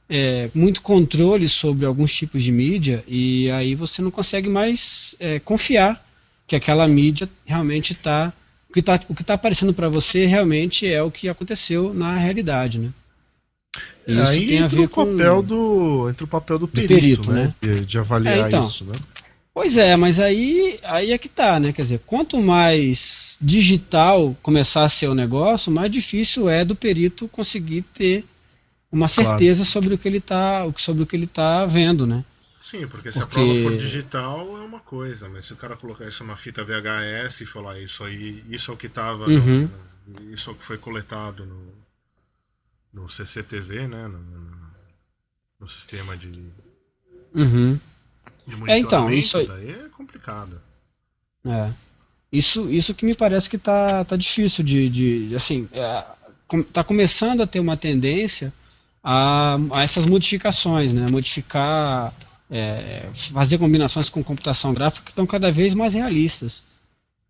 [0.08, 5.38] é, muito controle sobre alguns tipos de mídia e aí você não consegue mais é,
[5.40, 6.04] confiar
[6.46, 8.32] que aquela mídia realmente está
[8.68, 12.92] o que está tá aparecendo para você realmente é o que aconteceu na realidade, né?
[14.06, 16.94] E isso aí tem a ver o com papel do entre o papel do perito,
[16.94, 17.44] perito né?
[17.44, 17.54] né?
[17.60, 18.94] De, de avaliar é, então, isso, né?
[19.52, 21.72] Pois é, mas aí, aí é que tá, né?
[21.72, 27.26] Quer dizer, quanto mais digital começar a ser o negócio, mais difícil é do perito
[27.26, 28.24] conseguir ter
[28.92, 29.70] uma certeza claro.
[29.70, 32.22] sobre o que ele tá, sobre o que ele tá vendo, né?
[32.60, 33.40] Sim, porque se porque...
[33.40, 36.64] a prova for digital é uma coisa, mas se o cara colocar isso numa fita
[36.64, 39.68] VHS e falar isso aí, isso é o que estava, uhum.
[40.32, 41.56] isso é o que foi coletado no,
[42.96, 44.08] no CCTV, né?
[44.08, 44.18] No,
[45.60, 46.28] no sistema de,
[47.34, 47.78] uhum.
[48.46, 49.46] de monitoramento, é, então, isso aí...
[49.46, 50.60] daí é complicado.
[51.44, 51.70] É.
[52.32, 56.04] Isso, isso que me parece que tá, tá difícil de, de assim, é,
[56.72, 58.52] tá começando a ter uma tendência
[59.04, 61.06] a, a essas modificações, né?
[61.10, 62.12] Modificar
[62.50, 66.64] é, fazer combinações com computação gráfica que estão cada vez mais realistas.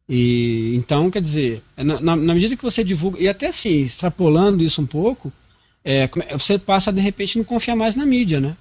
[0.09, 4.81] E então, quer dizer, na, na, medida que você divulga, e até assim, extrapolando isso
[4.81, 5.33] um pouco,
[5.89, 8.57] é, você passa de repente não confiar mais na mídia, né?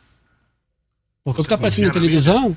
[1.24, 2.56] Porque você o que está aparecendo na televisão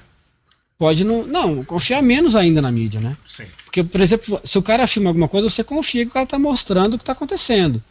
[0.76, 1.26] pode não.
[1.26, 3.16] Não, confiar menos ainda na mídia, né?
[3.26, 3.46] Sim.
[3.64, 6.38] Porque, por exemplo, se o cara filma alguma coisa, você confia que o cara está
[6.38, 7.82] mostrando o que está acontecendo.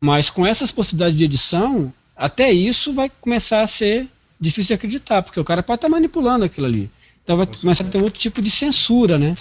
[0.00, 4.08] Mas com essas possibilidades de edição, até isso vai começar a ser
[4.40, 6.90] difícil de acreditar, porque o cara pode estar tá manipulando aquilo ali.
[7.22, 9.34] Então vai começar a ter outro tipo de censura, né?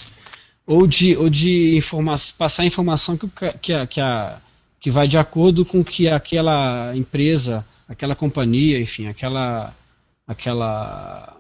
[0.68, 3.30] Ou de, ou de informa passar informação que,
[3.62, 4.42] que, a, que, a,
[4.86, 9.76] que vai de acordo com que aquela empresa, aquela companhia, enfim, aquela,
[10.28, 11.36] aquela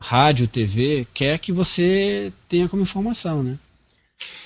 [0.00, 3.56] rádio, TV quer que você tenha como informação, né?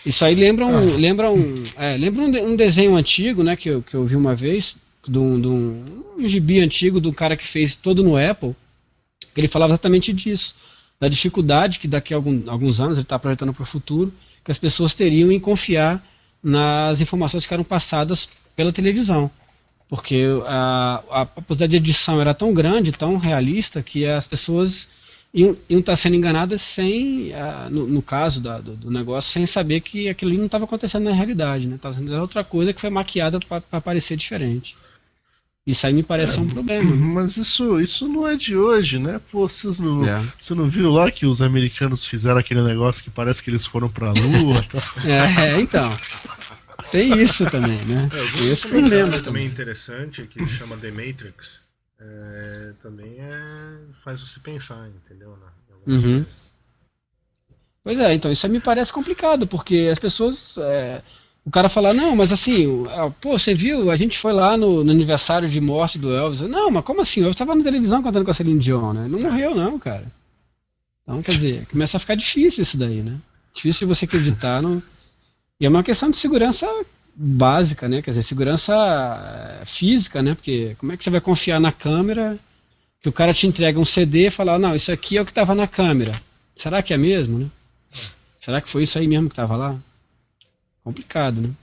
[0.04, 0.96] Isso aí lembra um, ah.
[0.98, 4.36] lembra um, é, lembra um, um, desenho antigo, né, que eu, que eu vi uma
[4.36, 4.76] vez,
[5.08, 8.54] de um, de um, um gibi antigo do cara que fez todo no Apple,
[9.34, 10.54] que ele falava exatamente disso,
[11.00, 14.12] da dificuldade que daqui a algum, alguns anos ele está projetando para o futuro,
[14.44, 16.06] que as pessoas teriam em confiar
[16.42, 19.30] nas informações que eram passadas pela televisão.
[19.88, 24.88] Porque a, a possibilidade de edição era tão grande, tão realista, que as pessoas
[25.34, 27.32] iam, iam estar tá sendo enganadas sem,
[27.70, 31.04] no, no, caso da, do, do, negócio, sem saber que aquilo ali não estava acontecendo
[31.04, 31.68] na realidade.
[31.68, 32.06] Estava né?
[32.06, 34.76] sendo outra coisa que foi maquiada para parecer diferente.
[35.64, 36.90] Isso aí me parece é, um problema.
[36.96, 39.20] Mas isso, isso não é de hoje, né?
[39.30, 40.20] Pô, vocês não, é.
[40.38, 43.88] você não viu lá que os americanos fizeram aquele negócio que parece que eles foram
[43.88, 44.60] pra lua?
[44.64, 44.82] Tá?
[45.06, 45.96] é, então.
[46.90, 48.08] Tem isso também, né?
[48.12, 51.60] É, Esse problema também interessante que chama The Matrix.
[52.00, 55.38] É, também é, faz você pensar, entendeu?
[55.86, 56.24] Uhum.
[57.84, 60.56] Pois é, então isso aí me parece complicado, porque as pessoas.
[60.58, 61.02] É,
[61.44, 62.84] o cara falar, não, mas assim,
[63.20, 66.40] pô, você viu, a gente foi lá no, no aniversário de morte do Elvis.
[66.42, 67.22] Não, mas como assim?
[67.22, 69.08] Eu estava na televisão cantando com a Celine Dion, né?
[69.08, 70.06] Não morreu, não, cara.
[71.02, 73.18] Então, quer dizer, começa a ficar difícil isso daí, né?
[73.52, 74.82] Difícil você acreditar no.
[75.62, 76.68] E é uma questão de segurança
[77.14, 78.02] básica, né?
[78.02, 80.34] Quer dizer, segurança eh, física, né?
[80.34, 82.36] Porque como é que você vai confiar na câmera
[83.00, 85.30] que o cara te entrega um CD e fala, não, isso aqui é o que
[85.30, 86.20] estava na câmera.
[86.56, 87.50] Será que é mesmo, né?
[88.40, 89.78] Será que foi isso aí mesmo que estava lá?
[90.82, 91.54] complicado, né?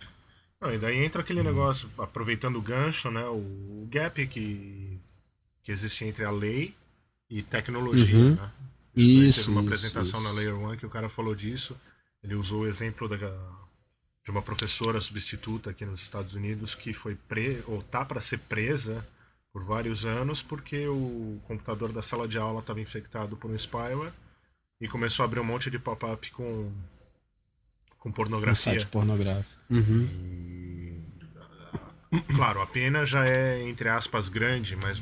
[0.62, 3.26] Não, e daí entra aquele negócio, aproveitando o gancho, né?
[3.26, 4.98] O, gap que,
[5.62, 6.74] que existe entre a lei
[7.30, 8.36] e tecnologia, uhum.
[8.36, 8.52] né?
[8.96, 10.30] Isso, teve uma isso, apresentação isso.
[10.30, 11.76] na Layer One que o cara falou disso.
[12.24, 13.18] Ele usou o exemplo da,
[14.30, 18.38] de uma professora substituta aqui nos Estados Unidos que foi pre, ou tá para ser
[18.38, 19.04] presa
[19.52, 24.14] por vários anos porque o computador da sala de aula estava infectado por um spyware
[24.80, 26.72] e começou a abrir um monte de pop-up com
[27.98, 28.74] com pornografia.
[28.74, 29.60] Um site pornográfico.
[29.70, 30.08] Uhum.
[32.14, 35.02] E, claro, a pena já é, entre aspas, grande, mas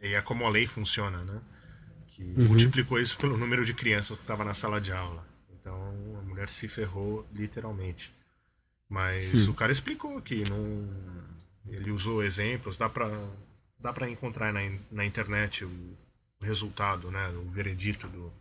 [0.00, 1.40] é como a lei funciona, né?
[2.06, 2.46] Que uhum.
[2.46, 5.26] multiplicou isso pelo número de crianças que estava na sala de aula.
[5.60, 5.92] Então
[6.36, 8.12] mulher se ferrou literalmente.
[8.88, 10.88] Mas o cara explicou que não.
[11.68, 13.08] Ele usou exemplos, dá para
[13.78, 15.96] dá para encontrar na, na internet o,
[16.40, 17.28] resultado, né?
[17.30, 18.32] O veredito do,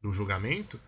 [0.00, 0.80] do julgamento.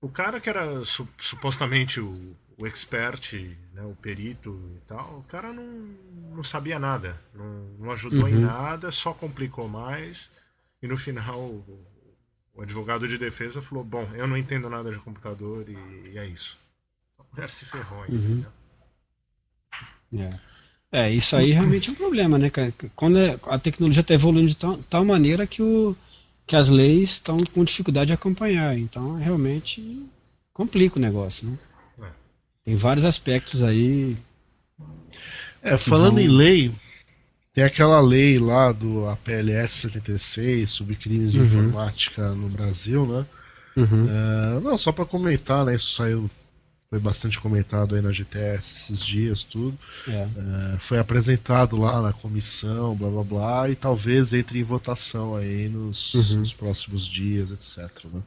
[0.00, 3.34] O cara que era su supostamente o, o expert,
[3.72, 5.64] né, o perito e tal, o cara não,
[6.34, 7.46] não sabia nada, não,
[7.78, 8.40] não ajudou em Uhum.
[8.40, 10.30] nada, só complicou mais.
[10.82, 11.64] E no final
[12.54, 16.26] o, advogado de defesa falou: Bom, eu não entendo nada de computador e, e é
[16.26, 16.56] isso.
[17.18, 18.14] A mulher se ferrou, Uhum.
[18.14, 18.52] entendeu?
[20.16, 20.38] É.
[20.92, 22.72] É, isso aí realmente é um problema, né, cara?
[22.94, 25.96] Quando é- a tecnologia está evoluindo de tal, tal maneira que, o,
[26.46, 28.78] que as leis estão com dificuldade de acompanhar.
[28.78, 30.06] Então, realmente
[30.52, 31.58] complica o negócio, né?
[32.00, 32.08] É.
[32.64, 34.16] Tem vários aspectos aí.
[35.60, 36.72] É, falando vão- em lei,
[37.54, 41.44] tem aquela lei lá do APLS 76 sobre crimes de Uhum.
[41.44, 43.24] informática no Brasil, né?
[43.76, 44.08] Uhum.
[44.08, 45.74] É, não, só para comentar, né?
[45.76, 46.28] Isso saiu,
[46.90, 49.78] foi bastante comentado aí na GTS esses dias, tudo.
[50.08, 50.12] É.
[50.74, 55.68] É, foi apresentado lá na comissão, blá blá blá, e talvez entre em votação aí
[55.68, 56.38] nos, Uhum.
[56.40, 57.88] nos próximos dias, etc.
[58.12, 58.20] né?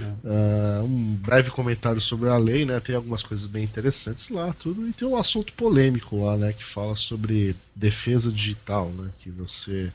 [0.00, 0.78] É.
[0.78, 2.80] É, um breve comentário sobre a lei, né?
[2.80, 6.52] Tem algumas coisas bem interessantes lá, tudo, e tem um assunto polêmico lá, né?
[6.52, 9.10] Que fala sobre defesa digital, né?
[9.20, 9.92] Que você,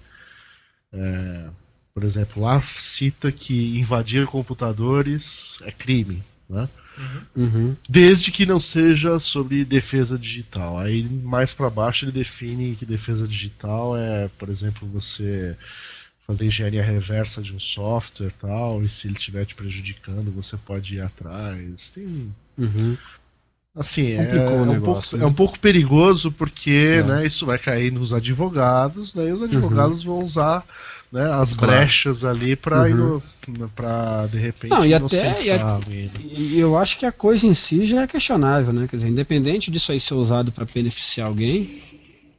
[0.94, 1.50] é,
[1.94, 6.70] por exemplo, lá cita que invadir computadores é crime, né?
[7.36, 7.76] Uhum.
[7.90, 10.80] Desde que não seja sobre defesa digital.
[10.80, 15.58] Aí mais para baixo ele define que defesa digital é, por exemplo, você
[16.28, 20.58] fazer engenharia reversa de um software e tal, e se ele estiver te prejudicando, você
[20.58, 21.90] pode ir atrás.
[21.90, 22.98] Tem Uhum.
[23.76, 25.24] assim, é, Complicou o é um negócio, pouco, né?
[25.24, 27.04] é um pouco perigoso porque, É.
[27.04, 30.66] né, isso vai cair nos advogados, daí os advogados vão usar
[31.12, 31.58] né, as Uhum.
[31.60, 31.74] Claro.
[31.74, 33.22] brechas ali para Uhum.
[33.76, 36.12] para de repente Não, e até- e né?
[36.36, 38.88] E eu acho que a coisa em si já é questionável, né?
[38.90, 41.80] Quer dizer, independente disso aí ser usado para beneficiar alguém,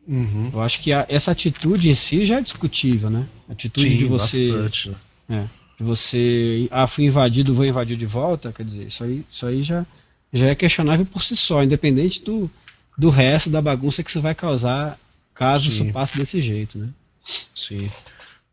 [0.06, 0.50] Uhum.
[0.52, 3.26] eu acho que a- essa atitude em si já é discutível, né?
[3.48, 4.96] A atitude Sim, de você, bastante.
[5.28, 5.48] né?
[5.78, 9.62] de você, ah, fui invadido, vou invadir de volta, quer dizer, isso aí, isso aí
[9.62, 9.84] já,
[10.32, 12.50] já é questionável por si só, independente do,
[12.96, 14.98] do resto da bagunça que isso vai causar
[15.34, 15.84] caso Sim.
[15.84, 16.88] isso passe desse jeito, né?
[17.54, 17.90] Sim.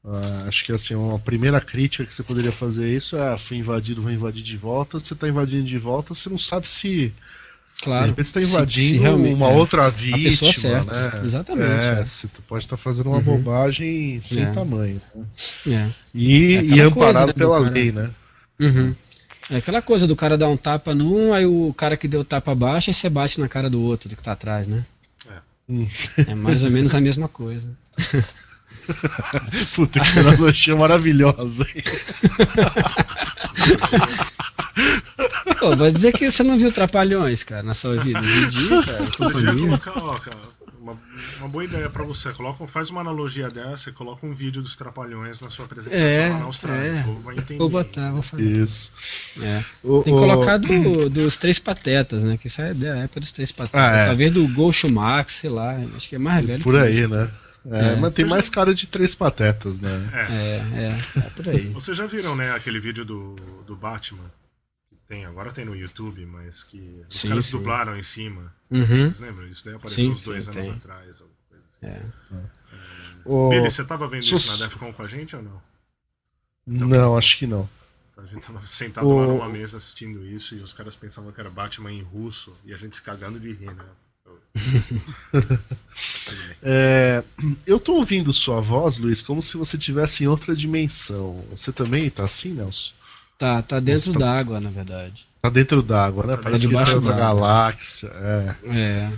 [0.05, 3.55] Ah, acho que assim, uma primeira crítica que você poderia fazer isso é: ah, fui
[3.57, 4.99] invadido, vou invadir de volta.
[4.99, 7.13] Você está invadindo de volta, você não sabe se.
[7.75, 8.05] De Claro.
[8.07, 10.17] repente você está se- se invadindo realmente- uma é, outra a vítima.
[10.23, 10.93] pessoa certa.
[11.11, 11.21] né?
[11.25, 11.85] Exatamente.
[11.85, 12.05] É, é.
[12.05, 13.23] você pode estar fazendo uma Uhum.
[13.23, 14.51] bobagem sem É.
[14.51, 15.01] tamanho.
[15.15, 15.25] né?
[15.67, 15.89] É.
[16.15, 18.09] E, É e amparado coisa, né, pela lei, né?
[18.59, 18.95] Uhum.
[19.49, 22.25] É aquela coisa do cara dar um tapa num, aí o cara que deu o
[22.25, 24.85] tapa abaixo, aí você bate na cara do outro do que tá atrás, né?
[25.29, 26.31] É.
[26.31, 27.67] É mais ou menos a mesma coisa.
[29.75, 31.65] Puta que analogia maravilhosa.
[35.59, 38.19] Pô, vai dizer que você não viu Trapalhões, cara, na sua vida.
[38.21, 39.77] Vi, cara, companhia.
[39.77, 40.37] colocar, ó, cara,
[40.79, 40.97] uma,
[41.39, 42.31] uma boa ideia pra você.
[42.31, 46.29] Coloca, faz uma analogia dessa e coloca um vídeo dos Trapalhões na sua apresentação É,
[46.29, 46.87] lá na Austrália.
[46.89, 47.01] é.
[47.01, 47.57] O povo vai entender.
[47.57, 48.43] Vou botar, vou fazer.
[48.43, 48.91] Isso.
[49.41, 49.63] É.
[49.83, 52.37] O- Tem que o- colocar do- dos Três Patetas, né?
[52.37, 53.79] Que isso é da época dos Três Patetas.
[53.81, 54.05] Ah, é.
[54.07, 55.75] Talvez do Groucho Max, sei lá.
[55.95, 57.07] Acho que é mais velho Por que aí, isso.
[57.07, 57.29] né?
[57.71, 57.95] É, É.
[57.95, 60.09] Mas tem mais já- cara de três patetas, né?
[60.13, 60.61] É,
[61.15, 61.67] é, é por aí.
[61.69, 64.19] Vocês já viram, né, aquele vídeo do, do Batman?
[65.13, 67.51] Tem, agora tem no YouTube, mas que os Sim, caras sim.
[67.51, 68.51] dublaram em cima.
[68.71, 68.85] Uhum.
[68.87, 69.47] Vocês lembram?
[69.47, 70.71] Isso daí apareceu Sim, uns dois sim, anos tem.
[70.75, 71.21] atrás.
[71.21, 71.85] alguma coisa assim.
[71.85, 72.43] É.
[73.23, 75.61] O- Billy, você tava vendo sus- isso na Defcon com a gente ou não?
[76.65, 77.69] Não, acho que não.
[78.17, 81.39] A gente tava sentado O- lá numa mesa assistindo isso e os caras pensavam que
[81.39, 83.85] era Batman em russo e a gente se cagando de rir, né?
[86.63, 87.23] É,
[87.67, 91.37] eu tô ouvindo sua voz, Luiz, como se você estivesse em outra dimensão.
[91.51, 92.93] Você também tá assim, Nelson?
[93.37, 95.25] Tá, tá dentro tá- d'água, na verdade.
[95.41, 96.37] Tá dentro d'água, né?
[96.37, 98.07] Tá Parece que tá outra galáxia.
[98.13, 98.55] É.
[98.65, 99.11] É.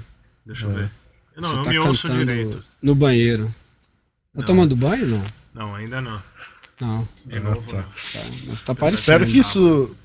[0.45, 0.91] Deixa eu ver.
[1.37, 2.59] Não, você eu tá me ouço direito.
[2.81, 3.47] no banheiro.
[3.47, 4.45] Tá Não.
[4.45, 5.05] tomando banho?
[5.07, 5.23] Não.
[5.53, 6.21] Não, ainda não.
[6.79, 7.07] Não.
[7.25, 7.77] De Ah, novo, tá.
[7.77, 7.83] não.
[7.83, 8.29] Tá.
[8.47, 8.99] Mas tá parecendo.
[9.01, 9.95] Espero que isso.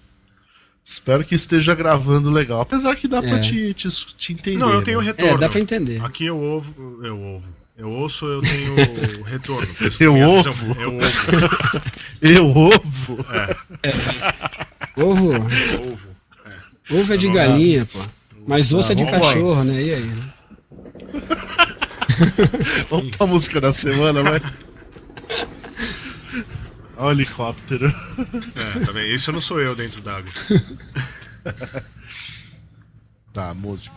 [0.85, 2.61] Espero que esteja gravando legal.
[2.61, 3.41] Apesar que dá pra É.
[3.41, 4.59] te, te, te entender.
[4.59, 5.07] Não, eu tenho né?
[5.07, 5.35] retorno.
[5.35, 6.05] É, dá pra entender.
[6.05, 7.53] Aqui eu ouvo, eu ouvo.
[7.81, 8.75] Eu ouço, eu tenho
[9.25, 9.67] retorno.
[9.99, 10.77] Eu ouvo?
[10.79, 13.25] Eu ouvo.
[14.97, 15.33] Eu ovo?
[15.33, 16.09] Ovo, Eu ouvo.
[16.45, 16.95] É.
[17.01, 17.39] ovo é de Tá bom.
[17.39, 17.99] galinha, pô.
[18.47, 19.33] Mas osso é de vamos lá.
[19.33, 19.83] cachorro, né?
[19.83, 20.05] E aí?
[20.05, 20.23] né?
[22.91, 24.41] Vamos pra música da semana, vai.
[26.99, 27.87] Olha o helicóptero.
[28.57, 29.15] É, tá bem.
[29.15, 30.31] Isso não sou eu dentro d'água.
[33.33, 33.95] Tá, música.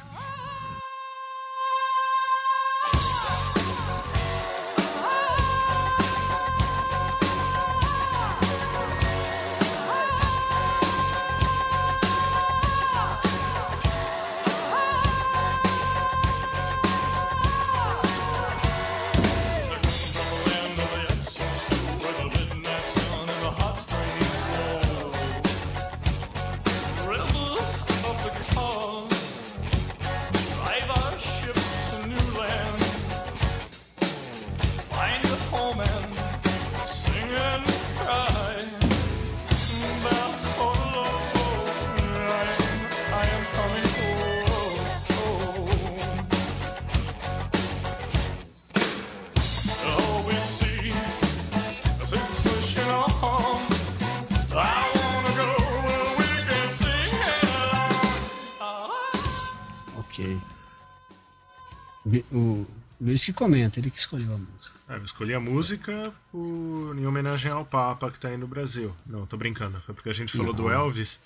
[63.25, 64.79] Que comenta, ele que escolheu a música.
[64.89, 66.95] É, eu escolhi a música por...
[66.97, 68.95] em homenagem ao Papa que tá aí no Brasil.
[69.05, 69.79] Não, tô brincando.
[69.81, 71.19] Foi porque a gente falou do Elvis.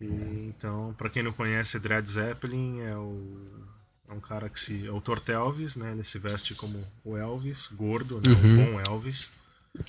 [0.00, 0.06] E,
[0.48, 3.66] então, para quem não conhece, Dread Zeppelin é o
[4.08, 4.86] é um cara que se.
[4.86, 5.92] É o Tortelvis, né?
[5.92, 8.34] Ele se veste como o Elvis, gordo, né?
[8.34, 8.52] Uhum.
[8.52, 9.28] O bom Elvis.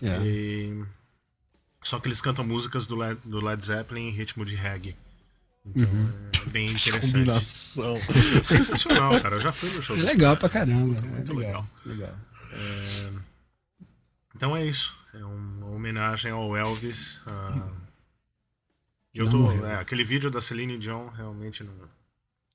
[0.02, 0.26] É.
[0.26, 0.84] E...
[1.84, 4.98] Só que eles cantam músicas do Led, do Led Zeppelin em ritmo de reggae.
[5.75, 6.10] Então Uhum.
[6.34, 7.12] é bem interessante.
[7.13, 7.95] Combinação.
[7.95, 9.36] É sensacional, cara.
[9.36, 10.97] Eu já fui no show É legal pra caramba.
[10.97, 11.67] É Muito legal.
[11.86, 12.15] legal.
[14.36, 14.95] Então é isso.
[15.13, 17.19] É uma homenagem ao Elvis.
[17.27, 17.67] ah,
[19.13, 19.51] Eu tô.
[19.65, 21.73] É, aquele vídeo da Celine Dion realmente não.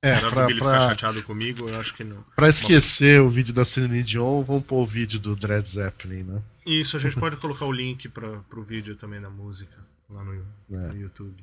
[0.01, 2.23] É, Apesar do pra, Billy ficar pra, chateado comigo, eu acho que não.
[2.35, 6.41] pra esquecer o vídeo da Celine Dion, vamos pôr o vídeo do Dread Zeppelin, né?
[6.65, 9.77] Isso, a gente pode colocar o link para pro vídeo também da música
[10.09, 10.93] lá no, no É.
[10.97, 11.41] YouTube.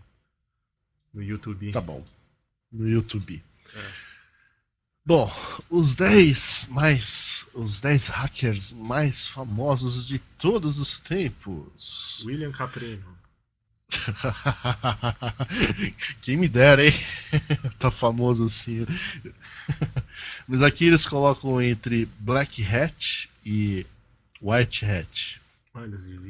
[1.13, 1.73] No YouTube.
[1.73, 2.05] Tá bom.
[2.73, 3.43] No YouTube.
[3.75, 3.91] É.
[5.05, 5.33] Bom,
[5.69, 7.47] os 10 mais.
[7.55, 12.23] Os 10 hackers mais famosos de todos os tempos.
[12.25, 13.19] William Caprino.
[16.23, 16.95] Quem me dera, hein?
[17.79, 18.87] tá famoso assim.
[20.47, 23.85] Mas aqui eles colocam entre Black Hat e
[24.41, 25.41] White Hat.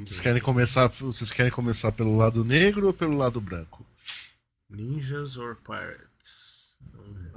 [0.05, 3.85] Vocês querem começar, vocês querem começar pelo lado negro ou pelo lado branco?
[4.71, 6.77] Ninjas or Pirates?
[6.93, 7.33] Vamos ver.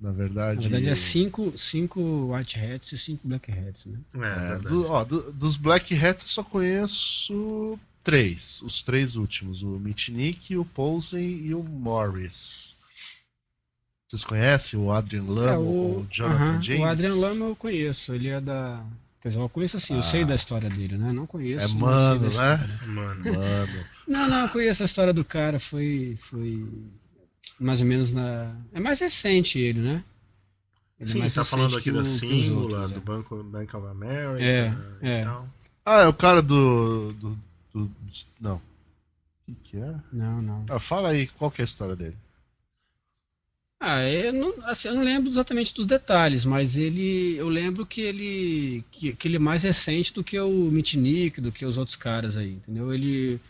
[0.00, 3.98] Na verdade, Na verdade é cinco, cinco White Hats e cinco Black Hats, né?
[4.14, 8.60] É, É, do- ó, do- dos Black Hats eu só conheço três.
[8.62, 12.74] Os três últimos: o Mitnick, o Posen e o Morris.
[14.08, 16.82] Vocês conhecem o Adrian Lamo, É, o, Jonathan aham, James?
[16.82, 18.84] O Adrian Lama eu conheço, ele é da.
[19.20, 21.12] Quer dizer, eu conheço assim, eu sei da história dele, né?
[21.12, 21.64] Não conheço.
[21.64, 22.28] É mano, né?
[22.28, 22.80] história.
[22.88, 23.24] Mano.
[23.24, 23.84] Mano.
[24.06, 26.16] Não, não, eu conheço a história do cara, foi.
[26.28, 26.66] Foi
[27.58, 28.56] mais ou menos na.
[28.72, 30.04] É mais recente ele, né?
[31.00, 33.00] Ele é Sim, mais tá recente falando aqui da Símbula, outros, do é.
[33.00, 34.68] Banco Bank of America É,
[35.02, 35.24] e é.
[35.24, 35.48] tal.
[35.84, 37.12] Ah, é o cara do.
[37.14, 37.38] do,
[37.74, 37.90] do-
[38.40, 38.56] não.
[38.56, 38.60] O
[39.46, 39.94] que, que é?
[40.12, 40.64] Não, não.
[40.68, 42.16] Ah, fala aí, qual que é a história dele?
[43.80, 48.00] Ah, eu não, assim, eu não lembro exatamente dos detalhes, mas ele, eu lembro que
[48.00, 51.96] ele, que, que ele é mais recente do que o Mitnick, do que os outros
[51.96, 52.94] caras aí, entendeu?
[52.94, 53.40] Ele,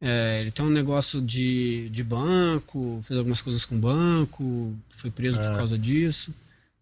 [0.00, 5.40] é, ele tem um negócio de, de banco, fez algumas coisas com banco, foi preso
[5.40, 5.48] É.
[5.48, 6.34] por causa disso,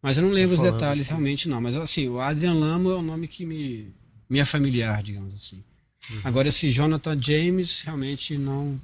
[0.02, 1.60] mas eu não lembro os detalhes realmente não.
[1.60, 3.88] Mas assim, o Adrian Lamo é um nome que me,
[4.28, 5.62] me é familiar, digamos assim.
[6.10, 6.20] Uhum.
[6.24, 8.80] Agora esse Jonathan James realmente não.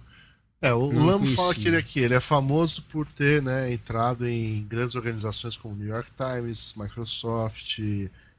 [0.63, 4.29] É, o Não Lamo fala que ele aqui, ele é famoso por ter né, entrado
[4.29, 7.79] em grandes organizações como New York Times, Microsoft,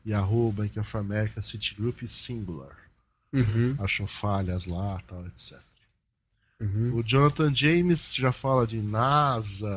[0.05, 2.77] Yahoo, Bank of America, Citigroup e Singular.
[3.33, 5.57] Uhum, Achou falhas lá, tal, etc.
[6.61, 6.95] uhum.
[6.95, 9.67] O Jonathan James já fala de NASA,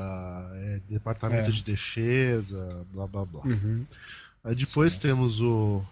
[0.54, 1.52] é, Departamento É.
[1.52, 3.42] de Defesa, blá blá blá.
[3.44, 3.84] Uhum.
[4.44, 5.02] Aí depois Certo.
[5.08, 5.82] temos o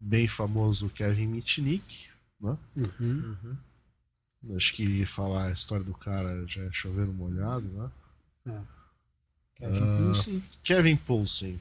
[0.00, 2.06] bem famoso Kevin Mitnick,
[2.40, 2.56] né?
[2.76, 3.36] Uhum.
[3.44, 4.56] Uhum.
[4.56, 7.66] Acho que falar a história do cara já é chover no molhado,
[8.44, 8.60] né?
[9.54, 9.96] Kevin Ah.
[9.98, 10.42] Poulsen.
[10.64, 11.60] Kevin Poulsen.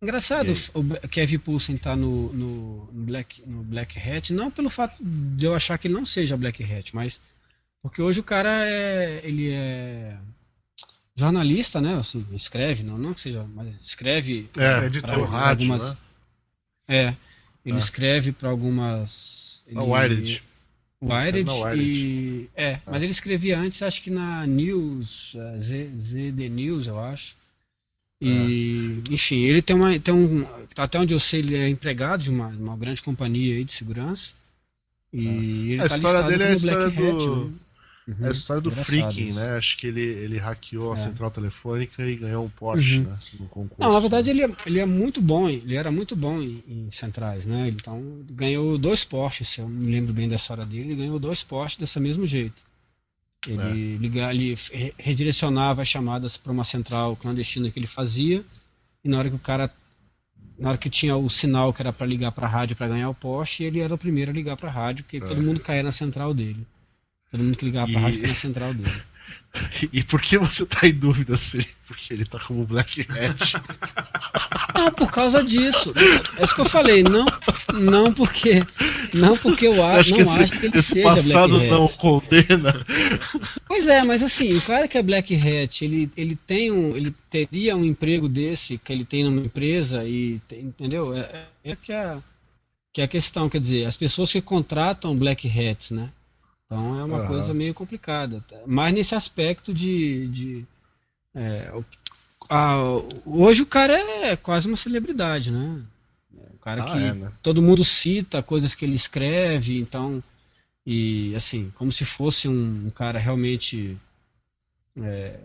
[0.00, 4.98] Engraçado o Kevin Poulsen tá no, no, no Black, no Black Hat, não pelo fato
[5.02, 7.20] de eu achar que ele não seja Black Hat, mas
[7.82, 10.16] porque hoje o cara é, ele é
[11.16, 11.94] jornalista, né?
[11.96, 15.96] Assim, escreve, não, não que seja, mas escreve É, editor, rádio, algumas- né?
[16.88, 17.14] É,
[17.66, 17.78] ele Ah.
[17.78, 19.64] escreve para algumas.
[19.68, 20.42] Na ele- Wired.
[21.02, 21.82] Wired, Wired.
[21.88, 22.50] e.
[22.56, 27.36] É, mas ele escrevia antes, acho que na News, eh, Z, ZD News, eu acho.
[28.20, 29.98] E, enfim, ele tem uma.
[29.98, 30.44] Tem um,
[30.76, 34.32] até onde eu sei, ele é empregado de uma, uma grande companhia aí de segurança.
[35.12, 37.52] E ele A tá história dele é a como história Black Hat, do- né?
[38.08, 39.56] Uhum, É a história do Freaking, né?
[39.58, 40.96] Acho que ele, ele hackeou a É.
[40.96, 43.04] central telefônica e ganhou um Porsche, Uhum.
[43.04, 43.18] né?
[43.38, 43.82] No concurso.
[43.82, 46.90] Não, na verdade ele é, ele é muito bom, ele era muito bom em, em
[46.90, 47.68] centrais, né?
[47.68, 51.18] Então ele ganhou dois Porsches, se eu me lembro bem da história dele, ele ganhou
[51.18, 52.62] dois Porsches desse mesmo jeito.
[53.46, 53.62] Ele,
[53.94, 53.98] É.
[53.98, 58.44] liga- ele re- redirecionava as chamadas para uma central clandestina que ele fazia,
[59.04, 59.72] e na hora que o cara,
[60.58, 63.08] na hora que tinha o sinal que era para ligar para a rádio para ganhar
[63.08, 65.82] o Porsche, ele era o primeiro a ligar para a rádio, porque todo mundo caía
[65.82, 66.66] na central dele.
[67.30, 68.04] Todo mundo que ligava para a É.
[68.04, 69.02] Rádio caía na central dele.
[69.92, 73.54] E por que você tá em dúvida se ele, porque ele tá como Black Hat?
[74.74, 75.92] Não, por causa disso.
[76.36, 77.02] É isso que eu falei.
[77.02, 77.26] Não,
[77.74, 78.64] não porque,
[79.14, 81.72] não porque eu acho, não esse, acho que ele esse seja passado Black Hat.
[81.72, 82.86] não condena?
[83.66, 87.14] Pois é, mas assim, o cara que é Black Hat, ele, ele tem um, ele
[87.30, 91.16] teria um emprego desse que ele tem numa empresa e entendeu?
[91.16, 92.18] É, é que é a,
[92.92, 96.10] que é a questão, quer dizer, as pessoas que contratam Black Hats, né?
[96.68, 97.26] Então é uma Aham.
[97.26, 98.44] coisa meio complicada.
[98.66, 100.66] Mas nesse aspecto de, de
[101.34, 101.70] É,
[102.50, 102.76] a-
[103.24, 105.82] hoje o cara é quase uma celebridade, né?
[106.36, 107.32] É, O cara Ah, que é, né?
[107.42, 110.22] todo mundo cita coisas que ele escreve, então.
[110.84, 113.96] E assim, como se fosse um, um cara realmente
[114.96, 115.38] é,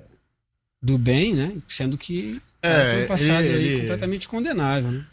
[0.81, 1.57] do bem, né?
[1.69, 5.05] Sendo que É, tem um passado ele- aí ele- completamente condenável, né?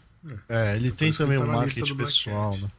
[0.49, 2.73] É, ele tem também tá um marketing pessoal, Cat.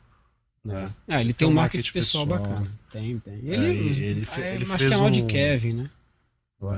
[0.65, 0.93] Né?
[1.09, 1.15] É.
[1.17, 2.43] Ah, ele tem, um um marketing marketing pessoal, pessoal.
[2.49, 2.71] bacana.
[2.91, 3.35] Tem, tem.
[3.51, 5.73] É, Ele, e ele fe- é, ele acho fez que é mal de um- Kevin,
[5.75, 5.91] né?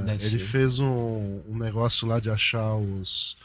[0.09, 0.39] É, ele ser.
[0.39, 3.37] fez um, um negócio lá de achar os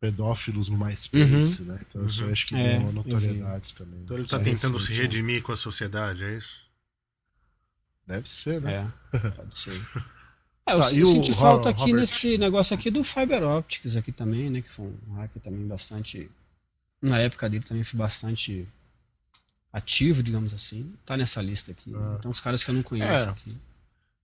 [0.00, 1.78] pedófilos no MySpace, né?
[1.88, 2.26] Então isso Uhum.
[2.28, 4.00] eu acho que É, deu uma notoriedade também.
[4.02, 5.02] Então ele Isso tá é tentando se recente, né?
[5.02, 6.62] redimir com a sociedade, é isso?
[8.06, 8.92] Deve ser, né?
[9.12, 9.80] É, pode ser.
[10.66, 11.96] É, eu, Tá, eu o senti Ro- falta aqui Robert?
[12.00, 14.62] nesse negócio aqui do Fiber Optics aqui também, né?
[14.62, 16.30] Que foi um hacker também bastante.
[17.00, 18.66] Na época dele também foi bastante
[19.74, 20.94] ativo, digamos assim.
[21.04, 21.92] Tá nessa lista aqui.
[21.94, 22.16] Ah.
[22.18, 23.56] Então os caras que eu não conheço É, aqui.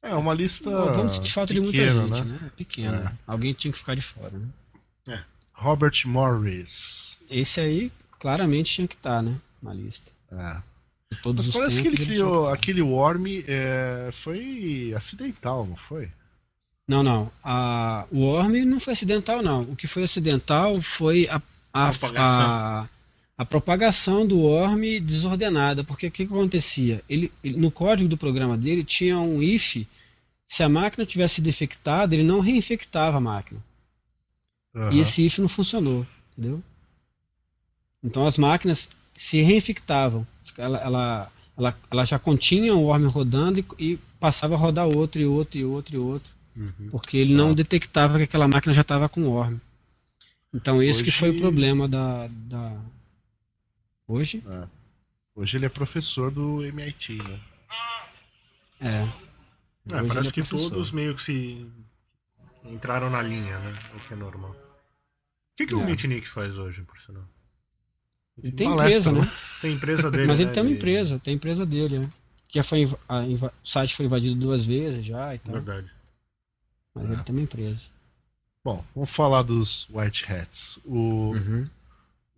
[0.03, 0.71] É uma lista.
[0.71, 2.39] Vamos sentir falta de muita gente, né?
[2.41, 2.51] né?
[2.57, 3.13] Pequena.
[3.13, 3.31] É.
[3.31, 4.49] Alguém tinha que ficar de fora, né?
[5.61, 7.19] Robert Morris.
[7.29, 9.37] Esse aí claramente tinha que estar, né?
[9.63, 10.11] Na lista.
[10.33, 10.57] É.
[11.13, 12.55] De todos Mas parece que ele criou tá.
[12.55, 16.11] aquele Worm é, foi acidental, não foi?
[16.89, 17.31] Não, não.
[17.45, 19.63] A, o Worm não foi acidental, não.
[19.63, 21.43] O que foi acidental foi a,
[21.75, 22.89] a, a,
[23.41, 25.83] a propagação do Worm desordenada.
[25.83, 27.03] Porque o que, que acontecia?
[27.09, 29.87] Ele, ele- no código do programa dele tinha um if.
[30.47, 33.61] Se a máquina tivesse defectada, ele não reinfectava a máquina.
[34.75, 34.93] Aham.
[34.93, 36.63] E esse if não funcionou, entendeu?
[38.03, 40.27] Então as máquinas se reinfectavam.
[40.59, 45.21] Ela, ela, ela, ela já continha o worm rodando e, e passava a rodar outro
[45.23, 46.33] e outro e outro e outro.
[46.57, 46.89] Uhum.
[46.91, 47.55] Porque ele não Ah.
[47.55, 49.57] detectava que aquela máquina já estava com worm.
[50.53, 52.27] Então esse que Hoje- foi o problema da.
[52.29, 52.77] da...
[54.11, 54.43] Hoje?
[54.47, 54.67] É.
[55.37, 57.41] Hoje ele é professor do MIT, né?
[58.81, 59.03] É.
[59.95, 61.67] É, parece é que todos meio que se
[62.65, 63.73] entraram na linha, né?
[63.95, 64.51] O que é normal.
[64.51, 65.87] O que, que o É.
[65.87, 67.23] Mitnick faz hoje, por sinal?
[68.43, 69.33] Ele tem Palestra, empresa, né?
[69.61, 72.11] Tem empresa dele, Mas ele né, tem uma de- empresa, tem a empresa dele, né?
[72.49, 75.53] Que já foi, inv- a inva- o site foi invadido duas vezes já e tal.
[75.53, 75.93] Verdade.
[76.95, 77.81] Mas ele tem uma empresa.
[78.65, 80.79] Bom, vamos falar dos White Hats.
[80.85, 81.69] O, Uhum.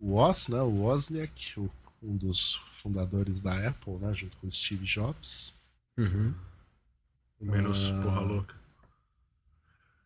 [0.05, 0.61] O Oz, né?
[0.61, 1.69] O Wozniak, o-
[2.01, 4.13] um dos fundadores da Apple, né?
[4.13, 5.53] Junto com o Steve Jobs.
[5.97, 6.33] Uhum.
[7.39, 8.01] O menos Ah.
[8.03, 8.55] porra louca.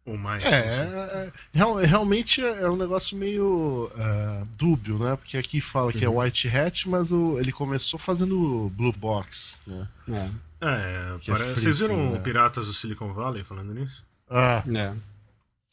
[0.05, 0.43] Ou mais.
[0.45, 0.53] É, é,
[1.27, 5.15] é, real- realmente é é um negócio meio é, dúbio, né?
[5.17, 6.19] Porque aqui fala que é Uhum.
[6.21, 9.87] White Hat, mas o- ele começou fazendo Blue Box, né?
[10.07, 10.29] É,
[10.61, 12.19] É, é vocês viram né?
[12.19, 14.03] Piratas do Silicon Valley falando nisso?
[14.29, 14.95] Ah, é.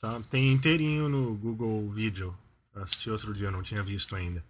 [0.00, 0.20] Tá?
[0.30, 2.36] Tem inteirinho no Google Video.
[2.74, 4.44] Assisti outro dia, não tinha visto ainda.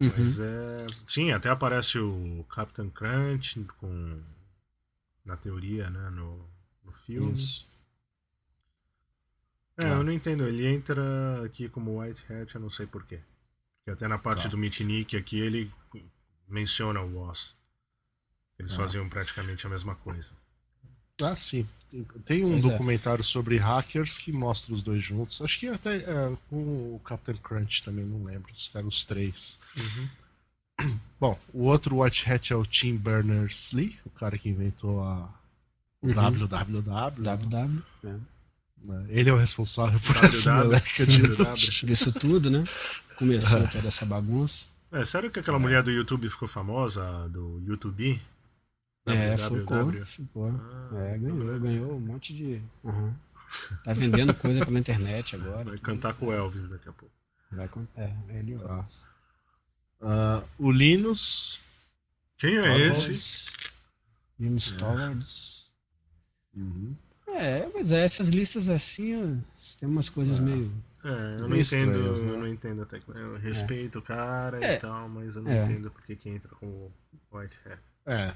[0.00, 0.10] Uhum.
[0.18, 0.86] Mas é.
[1.06, 4.22] Sim, até aparece o Captain Crunch com.
[5.24, 6.10] Na teoria, né?
[6.10, 6.48] No,
[6.84, 7.32] no filme.
[7.32, 7.68] Isso.
[9.78, 9.90] É, Ah.
[9.90, 10.46] eu não entendo.
[10.48, 13.20] Ele entra aqui como White Hat, eu não sei porquê.
[13.78, 14.48] Porque até na parte Tá.
[14.48, 15.72] do Mitnick aqui ele
[16.48, 17.54] menciona o Woz.
[18.58, 18.76] Eles Ah.
[18.78, 20.32] faziam praticamente a mesma coisa.
[21.20, 21.66] Ah, sim.
[22.24, 22.68] Tem um Pois é.
[22.70, 25.42] documentário sobre hackers que mostra os dois juntos.
[25.42, 26.56] Acho que até é, com
[26.94, 28.50] o Captain Crunch também, não lembro.
[28.56, 29.58] Se eram os três.
[31.20, 35.28] Bom, o outro White Hat é o Tim Berners-Lee, o cara que inventou a
[36.00, 36.14] o Uhum.
[36.14, 36.80] www.
[37.22, 37.82] WW.
[38.04, 38.08] É.
[38.84, 39.06] né?
[39.10, 40.28] Ele é o responsável por WW.
[40.28, 41.36] essa meleca de WW.
[41.80, 42.64] Por isso tudo, né?
[43.16, 44.64] Começou toda essa bagunça.
[44.90, 48.20] É, sério que aquela mulher do YouTube ficou famosa, do YouTube?
[49.06, 50.06] É, www?
[50.06, 50.48] ficou.
[50.48, 52.62] Ah, É, ganhou, ganhou um monte de.
[52.84, 53.14] Aham.
[53.84, 55.64] Tá vendendo coisa pela internet agora.
[55.64, 57.14] Vai cantar com o Elvis daqui a pouco.
[57.50, 58.86] Vai con- É, ele Tá.
[60.00, 61.60] Ah, o Linus.
[62.38, 63.08] Quem é Torvalds.
[63.08, 63.46] esse?
[64.38, 65.72] Linus Torvalds.
[66.54, 66.96] Uhum.
[67.28, 70.72] É, mas é, essas listas assim, ó, tem umas coisas meio.
[71.04, 72.30] É, eu não entendo, né?
[72.32, 73.00] eu não entendo até.
[73.14, 74.76] Eu respeito o cara É.
[74.76, 75.64] e tal, mas eu não É.
[75.64, 76.92] entendo porque que entra como
[77.32, 77.80] White Hat.
[78.06, 78.34] É.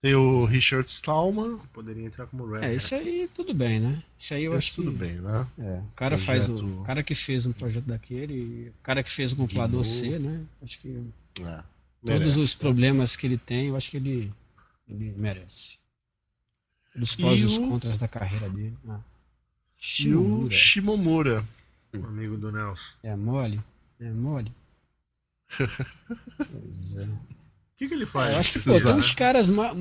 [0.00, 1.58] Tem o Richard Stallman.
[1.72, 4.02] Poderia entrar como Red É, isso aí tudo bem, né?
[4.18, 4.98] Isso aí eu Esse acho tudo que.
[4.98, 5.46] bem, né?
[5.58, 6.54] É, o cara faz o.
[6.56, 9.84] Projeto- o cara que fez um projeto daquele, o cara que fez o computador Gnu.
[9.84, 10.44] C, né?
[10.62, 11.02] Acho que
[11.40, 11.62] É.
[12.06, 12.60] todos os né?
[12.60, 14.32] problemas que ele tem, eu acho que ele,
[14.88, 15.78] ele merece.
[16.94, 18.76] Dos prós E e os o- contras da carreira dele.
[18.88, 19.00] Ah.
[19.00, 20.50] E o Shimomura.
[20.54, 21.44] Shimomura.
[21.94, 22.94] Um amigo do Nelson.
[23.02, 23.60] É mole?
[23.98, 24.52] É mole?
[26.36, 27.08] pois é.
[27.78, 28.32] O que, que ele faz?
[28.32, 29.48] Eu acho que, pô, tem uns caras.
[29.48, 29.72] ma-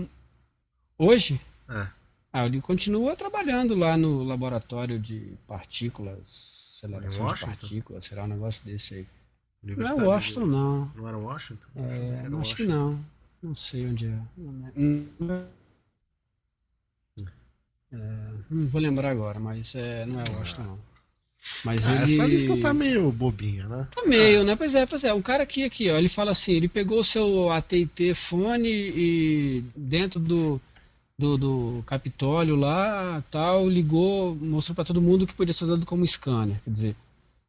[1.00, 1.88] Hoje, É.
[2.32, 7.48] ah, ele continua trabalhando lá no laboratório de partículas, aceleração de Washington?
[7.48, 9.08] partículas, será um negócio desse aí.
[9.64, 10.92] Não é Washington, de- não.
[10.96, 11.66] Não era Washington?
[11.76, 12.72] É, Era acho que Washington.
[12.72, 13.06] não.
[13.42, 14.20] Não sei onde é.
[14.38, 15.08] Não é- Hum,
[17.92, 17.98] É,
[18.50, 20.80] não vou lembrar agora, mas é, não é Washington, não.
[21.64, 22.04] Mas Ah, ele...
[22.04, 23.88] Essa lista tá meio bobinha, né?
[23.94, 24.56] Tá meio, né?
[24.56, 25.14] Pois é, pois é.
[25.14, 29.64] Um cara aqui, aqui, ó, ele fala assim, ele pegou o seu AT&T fone e
[29.76, 30.62] dentro do,
[31.20, 36.06] do, do Capitólio lá, tal, ligou, mostrou para todo mundo que podia ser usado como
[36.06, 36.62] scanner.
[36.64, 36.96] Quer dizer,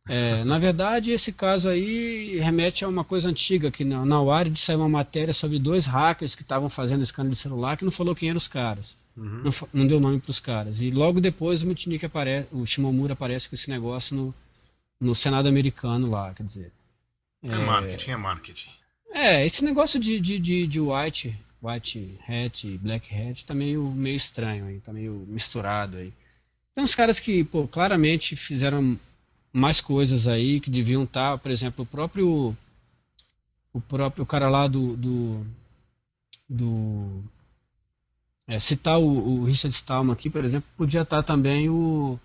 [0.08, 4.58] é, na verdade, esse caso aí remete a uma coisa antiga, que na, na Wired
[4.58, 8.14] saiu uma matéria sobre dois hackers que estavam fazendo scanner de celular que não falou
[8.14, 8.96] quem eram os caras.
[9.18, 9.42] Uhum.
[9.42, 10.80] Não, não deu nome para os caras.
[10.80, 14.34] E logo depois o Mitnick aparece, o Shimomura aparece com esse negócio no,
[15.00, 16.72] no Senado americano lá, quer dizer.
[17.42, 18.70] É marketing, é marketing.
[19.10, 23.90] É, esse negócio de, de, de, de white, white hat e black hat tá meio,
[23.90, 26.12] meio estranho aí, tá meio misturado aí.
[26.74, 28.98] Tem uns caras que, pô, claramente fizeram
[29.52, 32.56] mais coisas aí que deviam estar, por exemplo, o próprio
[33.72, 35.46] o próprio cara lá do do,
[36.48, 37.24] do
[38.48, 42.18] é, citar o, o Richard Stallman aqui, por exemplo, podia estar também o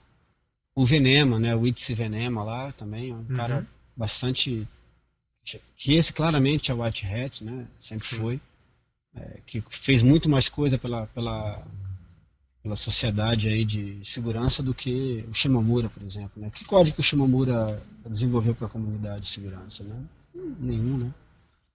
[0.75, 3.35] o Venema, né, o Itzy Venema lá também, um Uhum.
[3.35, 4.67] cara bastante
[5.77, 7.67] que esse claramente é o White Hat, né?
[7.79, 8.15] Sempre Sim.
[8.17, 8.41] foi.
[9.15, 11.61] É, que fez muito mais coisa pela, pela,
[12.63, 16.41] pela sociedade aí de segurança do que o Shimomura, por exemplo.
[16.41, 16.49] Né?
[16.49, 19.83] Que código que o Shimomura desenvolveu para a comunidade de segurança?
[19.83, 19.95] Né?
[20.35, 21.13] Hum, Nenhum, né?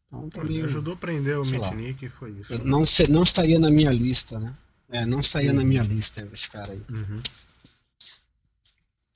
[0.09, 1.45] Então, pra mim, ajudou a prender o.
[1.45, 2.53] Mitnick e foi isso.
[2.53, 4.55] eu não, se- não estaria na minha lista, né?
[4.91, 6.83] É, não estaria na minha lista esse cara aí.
[6.89, 7.21] Uhum.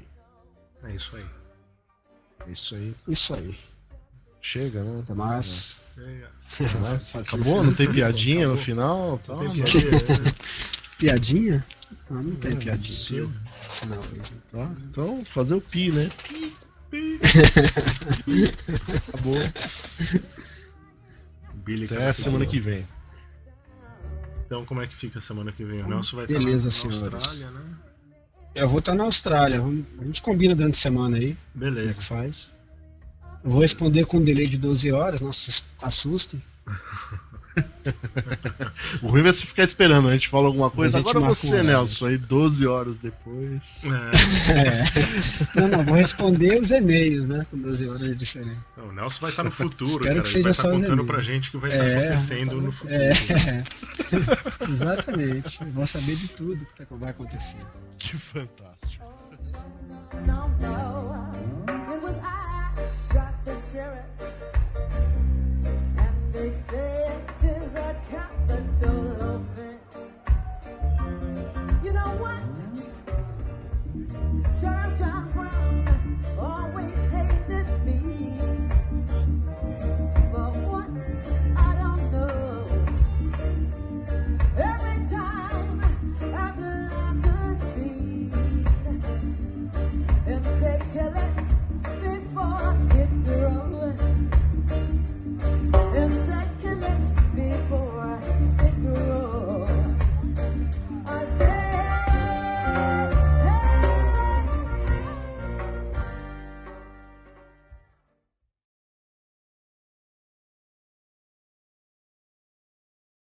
[0.84, 1.26] É isso aí.
[2.48, 2.96] É isso aí.
[3.08, 3.58] Isso aí.
[4.42, 5.02] Chega, né?
[5.04, 5.78] Até mais.
[5.96, 6.30] Chega.
[6.82, 7.64] Mas Pode ser acabou?
[7.64, 8.66] Não tem piadinha no Acabou.
[8.66, 9.18] final?
[9.20, 9.54] Tá, Não tem não.
[9.56, 9.92] piadinha.
[11.02, 11.66] Piadinha?
[12.10, 12.98] Não, não tem É, piadinha.
[12.98, 13.32] sim.
[13.88, 14.02] Não,
[14.52, 14.72] Tá?
[14.90, 16.10] Então, fazer o pi, né?
[19.08, 19.36] Acabou.
[21.66, 22.14] Billy Até Capitão.
[22.14, 22.86] semana que vem.
[24.46, 25.82] Então, como é que fica semana que vem?
[25.82, 27.16] O Nelson vai estar Beleza, na, na.
[27.18, 27.62] Austrália, né?
[28.54, 29.60] eu vou estar na Austrália.
[30.00, 31.36] A gente combina durante a semana aí.
[31.54, 32.02] Como é que Beleza.
[32.04, 32.52] faz?
[33.44, 36.40] Eu vou responder com um delay de 12 horas, não se assustem.
[39.02, 40.08] O ruim vai ser ficar esperando.
[40.08, 41.00] A gente fala alguma coisa.
[41.00, 41.70] Agora um você, horário.
[41.70, 43.84] Nelson, aí 12 horas depois.
[43.86, 44.52] É.
[45.58, 45.60] É.
[45.62, 47.46] Não, não, vou responder os e-mails, né?
[47.50, 48.66] Com 12 horas de diferença.
[48.78, 50.22] Não, O Nelson vai estar no futuro, Espero cara.
[50.22, 52.72] que Ele seja vai estar contando pra gente o que vai estar É, acontecendo no
[52.72, 52.94] futuro.
[52.96, 53.14] É,
[54.70, 55.62] exatamente.
[55.62, 57.58] Eu vou saber de tudo que tá- vai acontecer.
[57.98, 59.06] Que fantástico.
[60.26, 61.01] No, no,